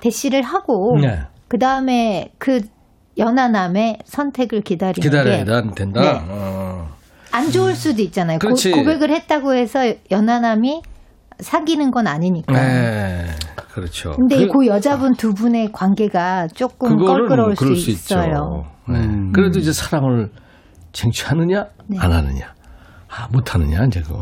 [0.00, 1.20] 대시를 하고, 네.
[1.46, 2.60] 그 다음에 그
[3.18, 6.00] 연하남의 선택을 기다리는 기다려야 게안 된다.
[6.00, 6.20] 네.
[6.30, 6.88] 어.
[7.32, 8.38] 안 좋을 수도 있잖아요.
[8.38, 8.48] 고.
[8.48, 10.80] 고백을 했다고 해서 연하남이
[11.38, 12.54] 사귀는 건 아니니까.
[12.54, 13.26] 네.
[13.74, 14.12] 그렇죠.
[14.12, 17.90] 근데 그, 그, 여자분 두 분의 관계가 조금 껄끄러울 그럴 수, 수.
[17.90, 18.64] 있어요.
[18.88, 19.00] 네.
[19.00, 19.32] 음.
[19.32, 20.30] 그래도 이제 사랑을
[20.92, 21.98] 쟁취하느냐, 네.
[22.00, 22.54] 안 하느냐.
[23.10, 24.14] 아, 못 하느냐, 이제 그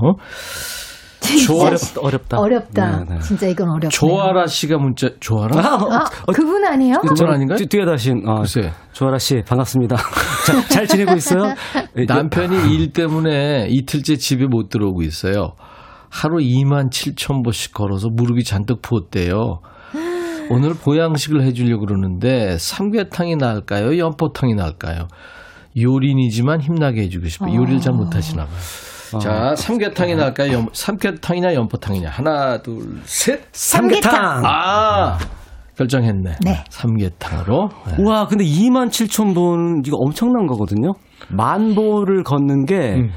[1.21, 1.27] 거.
[1.27, 2.01] 진짜 어렵다.
[2.01, 2.39] 어렵다.
[2.39, 3.05] 어렵다.
[3.05, 3.21] 네, 네.
[3.21, 3.89] 진짜 이건 어렵다.
[3.91, 5.59] 조아라 씨가 문자, 조아라?
[5.59, 6.97] 아, 그분 아니에요?
[7.07, 7.57] 그분 아닌가요?
[7.59, 8.73] 뒤- 뒤에 다신 아, 글쎄.
[8.93, 9.97] 조아라 씨 반갑습니다.
[10.47, 11.55] 자, 잘 지내고 있어요?
[11.99, 15.53] 예, 남편이 일 때문에 이틀째 집에 못 들어오고 있어요.
[16.09, 19.61] 하루 2만 7천 보씩 걸어서 무릎이 잔뜩 부었대요.
[20.51, 23.97] 오늘 보양식을 해주려고 그러는데 삼계탕이 나을까요?
[23.97, 25.07] 연포탕이 나을까요?
[25.81, 27.55] 요린이지만 힘나게 해주고 싶어요.
[27.55, 28.57] 요리를 잘 못하시나 봐요.
[29.19, 30.53] 자, 삼계탕이 나을까요?
[30.53, 32.11] 연, 삼계탕이냐 연포탕이냐?
[32.11, 33.41] 하나, 둘, 셋.
[33.53, 34.43] 삼계탕.
[34.45, 35.19] 아,
[35.77, 36.37] 결정했네.
[36.45, 36.65] 네.
[36.71, 37.71] 삼계탕으로.
[37.87, 38.03] 네.
[38.03, 40.93] 우와, 근데 2만 7천 본 이거 엄청난 거거든요.
[41.29, 43.11] 만 보를 걷는 게 음.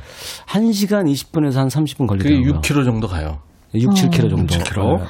[0.48, 2.62] 1시간 20분에서 한 30분 그게 걸리더라고요.
[2.62, 3.40] 6km 정도 가요.
[3.76, 4.46] 6, 7km 정도.
[4.56, 5.00] 6km?
[5.00, 5.06] 네.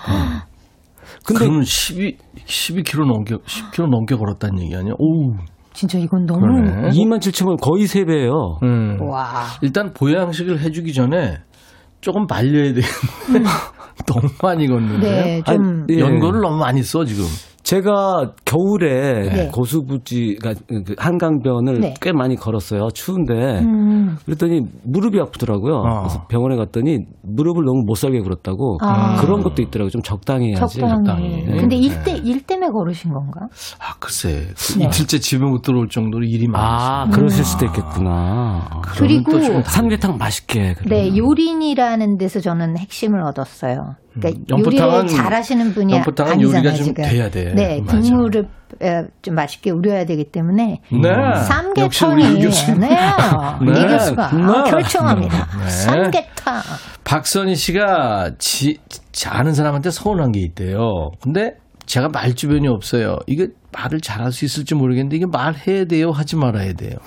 [1.25, 4.93] 근데 그러면 12, 12km 넘게, 10km 넘게 걸었다는 얘기 아니야?
[4.97, 5.33] 오,
[5.73, 6.89] 진짜 이건 너무 그러네.
[6.91, 8.63] 2만 7천 원 거의 3배예요.
[8.63, 8.97] 음.
[9.01, 9.45] 와.
[9.61, 11.39] 일단 보양식을 해주기 전에
[12.01, 12.83] 조금 말려야 되겠네.
[14.05, 15.09] 너무 많이 걷는데.
[15.09, 15.99] 네, 좀 아니, 예.
[15.99, 17.23] 연고를 너무 많이 써, 지금.
[17.73, 19.47] 제가 겨울에 네.
[19.47, 21.93] 고수부지가 그 한강변을 네.
[21.99, 22.89] 꽤 많이 걸었어요.
[22.93, 24.15] 추운데 음.
[24.25, 25.77] 그랬더니 무릎이 아프더라고요.
[25.77, 25.99] 어.
[26.01, 29.15] 그래서 병원에 갔더니 무릎을 너무 못 살게 걸었다고 아.
[29.15, 29.89] 그런 것도 있더라고요.
[29.89, 30.81] 좀 적당히 해야지.
[30.81, 31.03] 적당히.
[31.03, 31.45] 적당히.
[31.45, 31.77] 근데 네.
[31.77, 33.47] 일 때, 일 때문에 걸으신 건가?
[33.79, 34.49] 아, 글쎄.
[34.55, 34.85] 그 네.
[34.85, 38.67] 이틀째 집에 못 들어올 정도로 일이 많으시 아, 그러실 수도 있겠구나.
[38.69, 38.81] 아.
[38.81, 39.31] 그리고
[39.63, 40.75] 삼계탕 맛있게.
[40.77, 40.89] 그러면.
[40.89, 43.95] 네, 요린이라는 데서 저는 핵심을 얻었어요.
[44.13, 47.03] 그러니까 음, 연포탕은- 요리를 잘하시는 분이 연포탕은 아니잖아요, 요리가 좀 지금.
[47.03, 47.53] 돼야 돼.
[47.55, 47.99] 네, 맞아.
[47.99, 48.45] 국물을
[48.81, 51.09] 에, 좀 맛있게 우려야 되기 때문에 네.
[51.77, 52.79] 역시 우리 삼계탕이.
[52.79, 52.87] 네,
[53.73, 53.81] 네.
[53.81, 54.71] 이 교수가 네.
[54.71, 55.47] 결정합니다.
[55.59, 55.69] 네.
[55.69, 56.61] 삼계탕.
[57.03, 58.77] 박선희 씨가 지,
[59.11, 61.11] 지- 아는 사람한테 서운한 게 있대요.
[61.21, 61.55] 근데
[61.85, 63.17] 제가 말 주변이 없어요.
[63.27, 66.97] 이게 말을 잘할 수 있을지 모르겠는데 이게 말해야 돼요, 하지 말아야 돼요.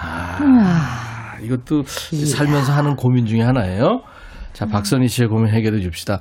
[0.00, 4.02] 아, 이것도 살면서 하는 고민 중에 하나예요.
[4.52, 6.20] 자, 박선희 씨의 고민 해결해 줍시다.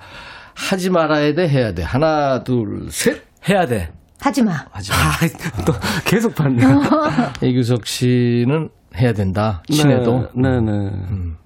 [0.56, 1.84] 하지 말아야 돼, 해야 돼.
[1.84, 3.24] 하나, 둘, 셋.
[3.50, 3.92] 해야 돼.
[4.20, 4.54] 하지 마.
[4.72, 4.98] 하지 마.
[4.98, 5.74] 아, 또
[6.06, 6.64] 계속 봤네.
[7.48, 9.62] 이규석 씨는 해야 된다.
[9.70, 10.30] 친해도.
[10.36, 10.72] 네, 네.
[10.72, 11.38] 음.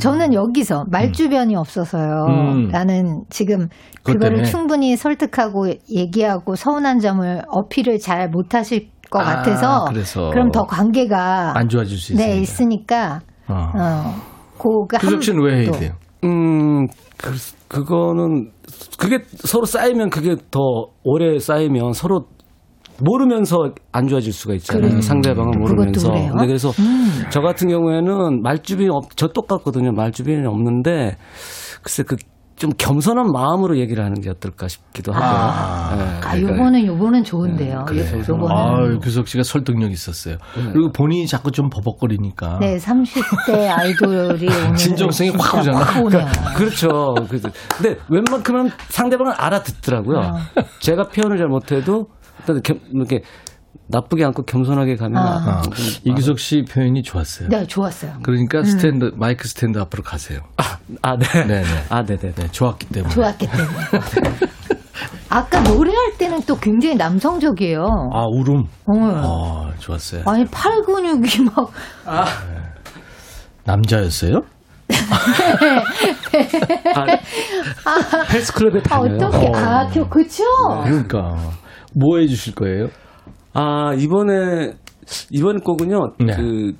[0.00, 2.26] 저는 여기서 말주변이 없어서요.
[2.28, 2.68] 음.
[2.68, 3.68] 나는 지금
[4.02, 4.50] 그것 그거를 때문에.
[4.50, 10.32] 충분히 설득하고 얘기하고 서운한 점을 어필을 잘 못하실 것 아, 같아서 그래서.
[10.32, 12.26] 럼더 관계가 안 좋아질 수 있으니까.
[12.34, 13.70] 네 있으니까 어.
[13.74, 14.14] 어,
[15.00, 15.92] 규석 씨는 왜 해야 돼요?
[16.24, 16.86] 음,
[17.18, 17.32] 그,
[17.68, 18.50] 그거는,
[18.98, 20.60] 그게 서로 쌓이면 그게 더
[21.02, 22.26] 오래 쌓이면 서로
[23.00, 24.90] 모르면서 안 좋아질 수가 있잖아요.
[24.90, 25.00] 그래.
[25.00, 26.10] 상대방은 그것도 모르면서.
[26.10, 26.30] 그래요?
[26.30, 27.24] 근데 그래서 음.
[27.30, 29.92] 저 같은 경우에는 말주변이 없, 저 똑같거든요.
[29.92, 31.16] 말주변이 없는데
[31.82, 32.16] 글쎄 그
[32.56, 35.28] 좀 겸손한 마음으로 얘기를 하는 게 어떨까 싶기도 하고요.
[35.28, 37.84] 아, 네, 아, 그러니까 요거는 요거는 좋은데요.
[37.88, 38.00] 그래.
[38.12, 38.56] 요- 요거는
[38.96, 40.36] 아, 규석 씨가 설득력 있었어요.
[40.72, 42.58] 그리고 본인이 자꾸 좀 버벅거리니까.
[42.60, 44.48] 네, 30대 아이돌이
[44.78, 45.78] 진정성이 확 오잖아.
[45.78, 46.26] 확 오네요.
[46.56, 47.14] 그렇죠.
[47.28, 50.18] 그래서 근데 웬만큼은 상대방은 알아듣더라고요.
[50.18, 50.38] 어.
[50.78, 52.08] 제가 표현을 잘 못해도
[52.40, 53.22] 일단 겸, 이렇게
[53.88, 55.22] 나쁘게 않고 겸손하게 가면 아.
[55.46, 55.62] 아,
[56.04, 57.48] 이규석 씨 표현이 좋았어요.
[57.48, 58.14] 네, 좋았어요.
[58.22, 60.40] 그러니까 스탠드 마이크 스탠드 앞으로 가세요.
[61.02, 61.26] 아, 네.
[61.46, 61.84] 네 네.
[61.90, 62.32] 아, 네, 네.
[62.32, 63.12] 네, 좋았기 때문에.
[63.14, 63.70] 좋았기 때문에.
[65.28, 67.82] 아까 노래할 때는 또 굉장히 남성적이에요.
[68.12, 68.64] 아 울음.
[68.86, 69.70] 어.
[69.72, 70.22] 아 좋았어요.
[70.26, 71.70] 아니 팔 근육이 막
[73.64, 74.42] 남자였어요?
[76.94, 77.04] 아,
[78.32, 79.16] 헬스클럽에 아, 다녀요.
[79.26, 79.52] 어떻게 어.
[79.56, 80.44] 아, 그- 그쵸?
[80.84, 81.36] 그러니까
[81.94, 82.88] 뭐 해주실 거예요?
[83.54, 84.72] 아, 이번에,
[85.30, 86.36] 이번 곡은요, 네.
[86.36, 86.72] 그,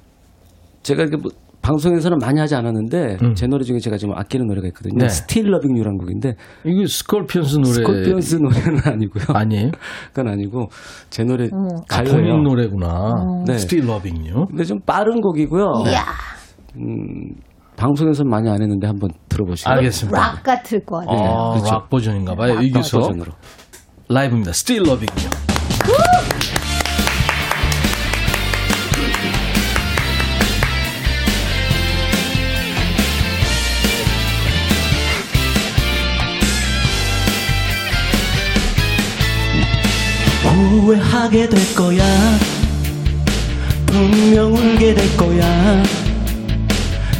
[0.82, 1.30] 제가 이렇게 뭐
[1.62, 3.34] 방송에서는 많이 하지 않았는데, 음.
[3.34, 4.98] 제 노래 중에 제가 좀 아끼는 노래가 있거든요.
[4.98, 5.08] 네.
[5.08, 6.34] Still Loving You라는 곡인데,
[6.64, 9.24] 이게 스콜피언스 노래 스콜피언스 노래는 아니고요.
[9.28, 9.70] 아니에요?
[10.12, 10.68] 그건 아니고,
[11.08, 11.48] 제 노래 어.
[11.90, 12.12] 아, 가요예요.
[12.16, 13.12] 본인 노래구나.
[13.46, 13.54] 네.
[13.54, 14.46] Still Loving You.
[14.48, 15.64] 근데 좀 빠른 곡이고요.
[15.86, 16.04] 이야,
[16.76, 17.30] 음,
[17.76, 19.70] 방송에서는 많이 안 했는데 한번 들어보시죠.
[19.70, 20.18] 알겠습니다.
[20.18, 21.18] 락 같을 것 같아요.
[21.30, 21.72] 아, 그렇죠.
[21.72, 22.54] 락 버전인가 봐요.
[22.56, 23.32] 락 이규석 버전으로.
[24.08, 24.50] 라이브입니다.
[24.50, 26.63] Still Loving You.
[40.64, 42.04] 후회하게 될 거야.
[43.86, 45.82] 분명 울게 될 거야.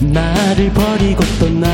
[0.01, 1.69] 나를 버리고 떠나.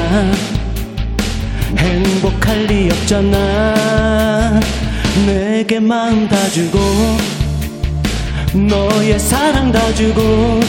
[1.79, 4.61] 행복할 리 없잖아.
[5.27, 6.79] 내게 마음 다 주고
[8.53, 10.61] 너의 사랑 다 주고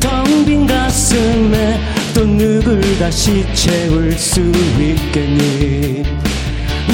[0.00, 1.80] 텅 빈 가슴에
[2.14, 6.02] 또 누굴 다시 채울 수 있겠니?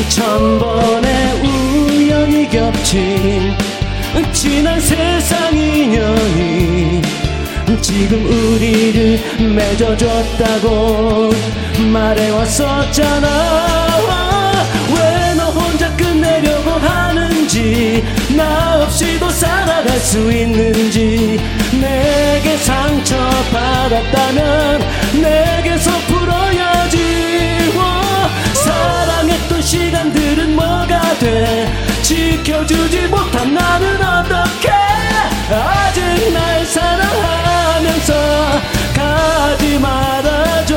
[0.08, 1.67] 천 번의 우연이 겹친
[4.38, 7.02] 지난 세상 인연이
[7.80, 9.18] 지금 우리를
[9.52, 11.30] 맺어줬다고
[11.92, 13.28] 말해왔었잖아.
[14.94, 18.04] 왜 너 혼자 끝내려고 하는지
[18.36, 21.40] 나 없이도 살아갈 수 있는지.
[21.80, 23.16] 내게 상처
[23.52, 24.80] 받았다면
[25.20, 27.72] 내게서 풀어야지.
[27.76, 27.84] 워,
[28.54, 34.70] 사랑했던 시간들은 뭐가 돼 지켜주지 못한 나는 어떻게
[35.52, 38.14] 아직 날 사랑하면서
[38.96, 40.74] 가지 말아줘.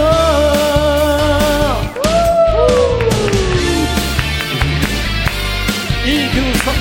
[6.06, 6.76] 이규석.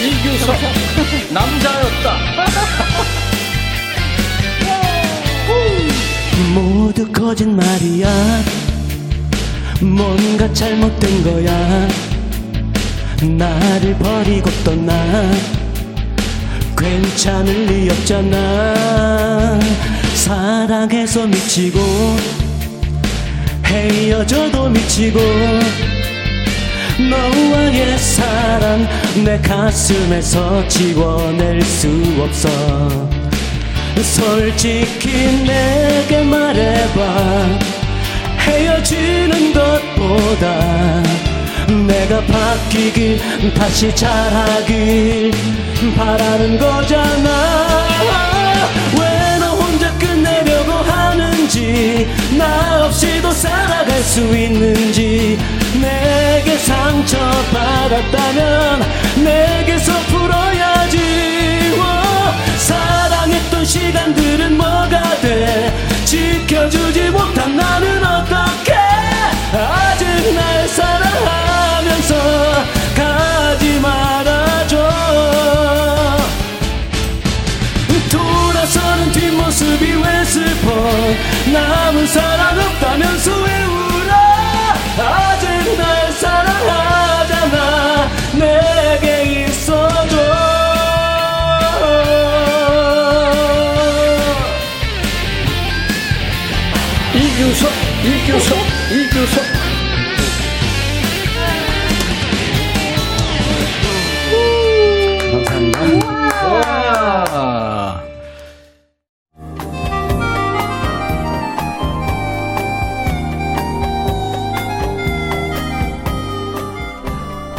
[0.00, 0.54] 이규석.
[1.32, 2.16] 남자였다.
[6.54, 8.67] 모두 거짓말이야.
[9.98, 11.88] 뭔가 잘못된 거야.
[13.20, 14.94] 나를 버리고 떠나.
[16.76, 19.58] 괜찮을 리 없잖아.
[20.14, 21.80] 사랑해서 미치고
[23.64, 25.18] 헤어져도 미치고
[27.10, 28.86] 너와의 사랑
[29.24, 31.88] 내 가슴에서 지워낼 수
[32.20, 32.48] 없어.
[34.00, 35.08] 솔직히
[35.44, 37.77] 내게 말해봐
[38.48, 41.02] 헤어지는 것보다
[41.86, 43.20] 내가 바뀌길
[43.54, 45.30] 다시 잘하길
[45.96, 47.28] 바라는 거잖아.
[48.98, 55.38] 왜 너 혼자 끝내려고 하는지 나 없이도 살아갈 수 있는지
[55.80, 58.82] 내게 상처받았다면
[59.24, 60.98] 내게서 풀어야지.
[61.78, 61.84] 워,
[62.58, 65.72] 사랑했던 시간들은 뭐가 돼?
[66.04, 68.37] 지켜주지 못한 나는 어떡
[81.58, 84.12] 남은 사랑 없다면서 왜 울어.
[84.98, 88.08] 아직 날 사랑하잖아.
[88.34, 90.16] 내게 있어줘.
[97.14, 97.70] 이규석,
[98.04, 98.58] 이규석,
[98.92, 99.57] 이규석.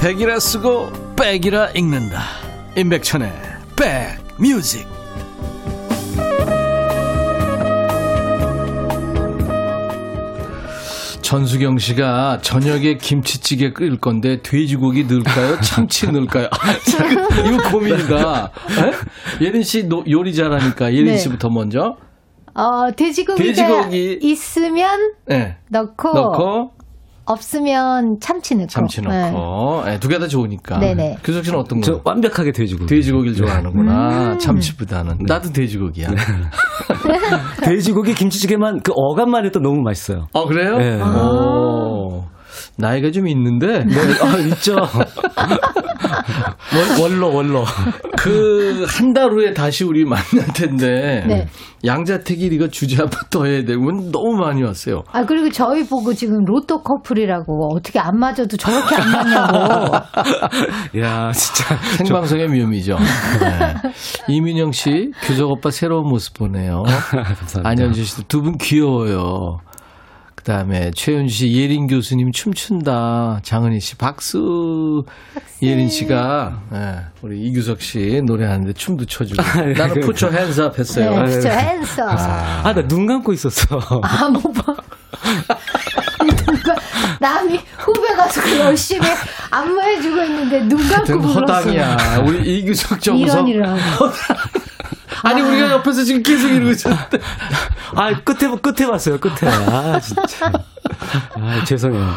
[0.09, 2.19] 백이라 쓰고 백이라 읽는다.
[2.75, 3.31] 임백천의
[3.75, 4.87] 백뮤직.
[11.21, 15.59] 전수경 씨가 저녁에 김치찌개 끓일 건데 돼지고기 넣을까요?
[15.61, 16.49] 참치 넣을까요?
[17.45, 18.51] 이거 고민이다.
[19.41, 19.45] 에?
[19.45, 21.17] 예린 씨 노- 요리 잘하니까 예린 네.
[21.17, 21.97] 씨부터 먼저.
[22.55, 24.19] 어, 돼지고기가 돼지고기.
[24.23, 25.57] 있으면 네.
[25.69, 26.71] 넣고, 넣고
[27.29, 28.67] 없으면 참치 넣고.
[28.67, 29.31] 참치 네.
[29.31, 30.79] 넣고 두개 다 좋으니까.
[30.79, 31.17] 네네.
[31.23, 31.85] 규석 씨는 어떤 거?
[31.85, 32.87] 저 완벽하게 돼지고기.
[32.87, 34.33] 돼지고기를 좋아하는구나.
[34.33, 34.39] 음.
[34.39, 35.19] 참치보다는.
[35.27, 36.07] 나도 돼지고기야.
[37.63, 40.27] 돼지고기 김치찌개만 그 어감만 해도 너무 맛있어요.
[40.33, 40.77] 어 그래요?
[40.77, 41.01] 네.
[41.01, 42.23] 오.
[42.79, 44.75] 나이가 좀 있는데 네, 아, 있죠.
[46.75, 47.65] 원, 원로, 원로.
[48.17, 51.47] 그 한 달 후에 다시 우리 만날 텐데 네.
[51.85, 55.03] 양자택일 이거 주제 한번 더 해야 되면 너무 많이 왔어요.
[55.11, 59.95] 아, 그리고 저희 보고 지금 로또 커플이라고 어떻게 안 맞아도 저렇게 안 맞냐고.
[60.99, 61.77] 야 진짜.
[61.97, 62.97] 생방송의 묘미죠.
[63.41, 63.91] 네.
[64.27, 66.83] 이민영 씨, 규석 오빠 새로운 모습 보네요.
[67.11, 67.61] 감사합니다.
[67.69, 69.59] 안현주 씨도 두 분 귀여워요.
[70.49, 73.41] 그 다음에 최윤주 씨, 예린 교수님 춤춘다.
[73.43, 75.05] 장은희 씨, 박수.
[75.61, 79.43] 예린 씨가, 예, 우리 이규석 씨 노래하는데 춤도 춰주고.
[79.77, 81.23] 나는 푸처 핸즈업 했어요.
[81.23, 82.09] 네, 그쵸, 핸서.
[82.09, 83.79] 아, 나 눈 감고 있었어.
[84.01, 84.75] 아, 못 봐.
[87.21, 89.07] 남이 후배 가서 그 열심히
[89.51, 91.39] 안무해주고 있는데 눈 감고 불렀어.
[91.41, 92.23] 허당이야.
[92.25, 93.23] 우리 이규석 정서.
[93.23, 93.77] 이런 이런.
[95.23, 97.19] 아니, 우리가 옆에서 지금 계속 이러고 있었는데.
[97.95, 99.49] 아, 끝에, 끝에 봤어요, 끝에.
[99.51, 100.51] 아, 진짜.
[101.35, 102.07] 아, 죄송해요.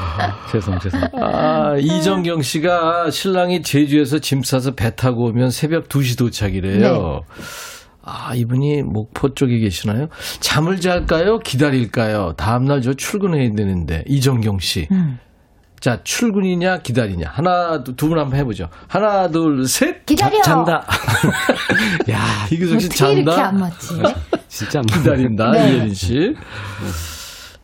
[0.50, 1.00] 죄송, 죄송.
[1.20, 6.80] 아, 이정경 씨가 신랑이 제주에서 짐 싸서 배 타고 오면 새벽 2시 도착이래요.
[6.80, 7.42] 네.
[8.04, 10.08] 아, 이분이 목포 쪽에 계시나요?
[10.40, 11.38] 잠을 잘까요?
[11.38, 12.34] 기다릴까요?
[12.36, 14.04] 다음날 저 출근해야 되는데.
[14.08, 14.88] 이정경 씨.
[14.90, 15.18] 음.
[15.82, 17.28] 자, 출근이냐, 기다리냐.
[17.32, 18.68] 하나, 두 분 한번 해보죠.
[18.86, 20.06] 하나, 둘, 셋.
[20.06, 20.40] 기다려.
[20.42, 20.86] 잔다.
[22.08, 23.48] 야, 이규석 씨 어떻게 이렇게 잔다.
[23.48, 23.88] 안 맞지?
[24.48, 25.72] 진짜 안 기다린다, 네.
[25.72, 26.36] 이예린 씨.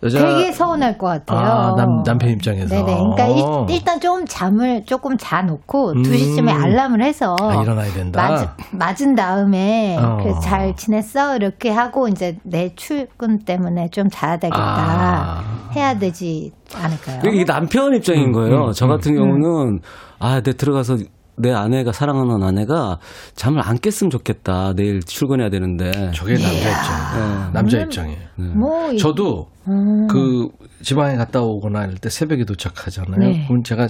[0.03, 0.19] 여자.
[0.21, 1.39] 되게 서운할 것 같아요.
[1.39, 2.69] 아, 남, 남편 입장에서.
[2.69, 2.99] 네네.
[2.99, 6.03] 그러니까 일, 일단 좀 잠을 조금 자놓고 음.
[6.03, 8.29] 2시쯤에 알람을 해서 아, 일어나야 된다.
[8.31, 10.19] 맞, 맞은 다음에 어.
[10.23, 11.37] 그래서 잘 지냈어?
[11.37, 14.59] 이렇게 하고 이제 내 출근 때문에 좀 자야 되겠다.
[14.61, 15.71] 아.
[15.75, 17.21] 해야 되지 않을까요?
[17.33, 18.67] 이게 남편 입장인 음, 거예요.
[18.67, 19.81] 음, 저 같은 경우는
[20.21, 20.97] 아, 내 들어가서
[21.41, 22.99] 내 아내가 사랑하는 아내가
[23.35, 24.75] 잠을 안 깼으면 좋겠다.
[24.75, 26.11] 내일 출근해야 되는데.
[26.13, 27.51] 저게 남자 입장이에요.
[27.53, 28.19] 남자 입장이에요.
[28.57, 30.07] 뭐, 이- 저도 음.
[30.09, 30.49] 그
[30.83, 33.19] 지방에 갔다 오거나 이럴 때 새벽에 도착하잖아요.
[33.19, 33.45] 네.
[33.49, 33.87] 그럼 제가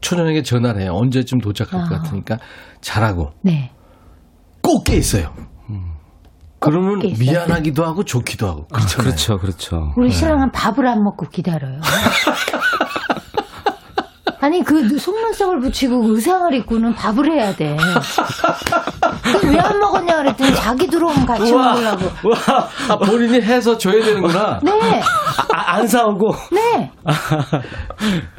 [0.00, 0.92] 초저녁에 전화를 해요.
[0.94, 1.98] 언제쯤 도착할 것 아.
[1.98, 2.38] 같으니까
[2.80, 3.70] 잘하고 네.
[4.62, 5.32] 꼭 깨 있어요.
[6.58, 7.24] 그러면 깨 있어요.
[7.32, 8.66] 미안하기도 하고 좋기도 하고.
[8.68, 8.98] 그렇죠.
[9.02, 9.92] 그렇죠, 그렇죠.
[9.96, 11.80] 우리 신랑은 밥을 안 먹고 기다려요.
[14.42, 17.76] 아니 그 속눈썹을 붙이고 의상을 입고는 밥을 해야 돼.
[19.44, 22.06] 왜 안 먹었냐 그랬더니 자기 들어오면 같이 먹으려고.
[22.28, 24.58] 와, 아, 본인이 해서 줘야 되는구나.
[24.64, 25.00] 네,
[25.54, 26.90] 아, 안 사오고 네.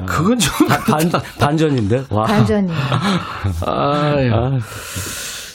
[0.04, 1.10] 그건 좀 반,
[1.40, 2.04] 반전인데.
[2.10, 2.24] 와.
[2.24, 2.70] 반전이.
[3.66, 4.58] 아유.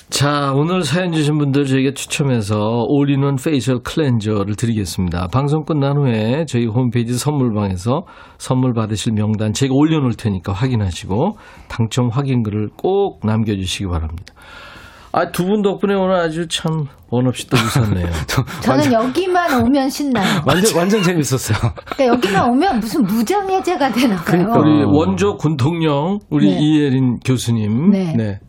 [0.10, 5.28] 아, 자, 오늘 사연 주신 분들 저희가 추첨해서 all-in-one facial cleanser를 드리겠습니다.
[5.32, 8.04] 방송 끝난 후에 저희 홈페이지 선물방에서
[8.38, 11.38] 선물 받으실 명단 제가 올려놓을 테니까 확인하시고
[11.68, 14.34] 당첨 확인글을 꼭 남겨주시기 바랍니다.
[15.12, 18.06] 아, 두 분 덕분에 오늘 아주 참 원 없이 또 웃었네요.
[18.62, 20.42] 저는 여기만 오면 신나요.
[20.46, 21.58] 완전, 완전 재밌었어요.
[21.96, 24.46] 그러니까 여기만 오면 무슨 무장해제가 되나 봐요.
[24.60, 26.60] 우리 원조 군통령 우리 네.
[26.60, 27.90] 이예린 교수님.
[27.90, 28.40] 네.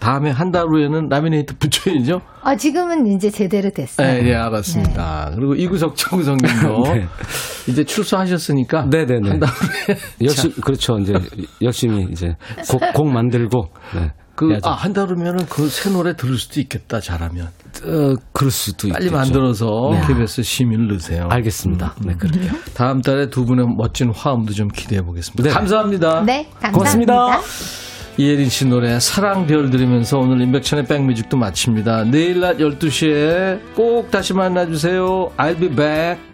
[0.00, 2.20] 다음에 한 달 후에는 라미네이트 붙여야죠.
[2.42, 4.06] 아, 지금은 이제 제대로 됐어요.
[4.06, 5.30] 네, 네, 알았습니다.
[5.36, 7.06] 그리고 이구석 정구성님도 네.
[7.68, 9.28] 이제 출소하셨으니까 네네네.
[9.28, 9.96] 한달 후에
[10.26, 10.98] 열심히, 그렇죠.
[10.98, 11.12] 이제,
[11.62, 12.34] 열심히 이제
[12.68, 14.10] 곡, 곡 만들고, 네.
[14.34, 14.68] 그, 해야죠.
[14.70, 17.48] 아, 한 달 후면은 그 새 노래 들을 수도 있겠다, 잘하면.
[17.84, 19.16] 어, 그럴 수도 빨리 있겠죠.
[19.16, 20.00] 만들어서 네.
[20.06, 21.28] KBS 시민을 넣으세요.
[21.30, 21.94] 알겠습니다.
[22.04, 22.48] 네, 그래.
[22.74, 25.42] 다음 달에 두 분의 멋진 화음도 좀 기대해 보겠습니다.
[25.42, 25.50] 네.
[25.50, 26.22] 감사합니다.
[26.24, 26.72] 네, 감사합니다.
[26.72, 27.89] 고맙습니다.
[28.20, 32.04] 이혜린 씨 노래 사랑별 들으면서 오늘 인백천의 백뮤직도 마칩니다.
[32.04, 35.32] 내일 낮 12시에 꼭 다시 만나주세요.
[35.38, 36.29] I'll be back.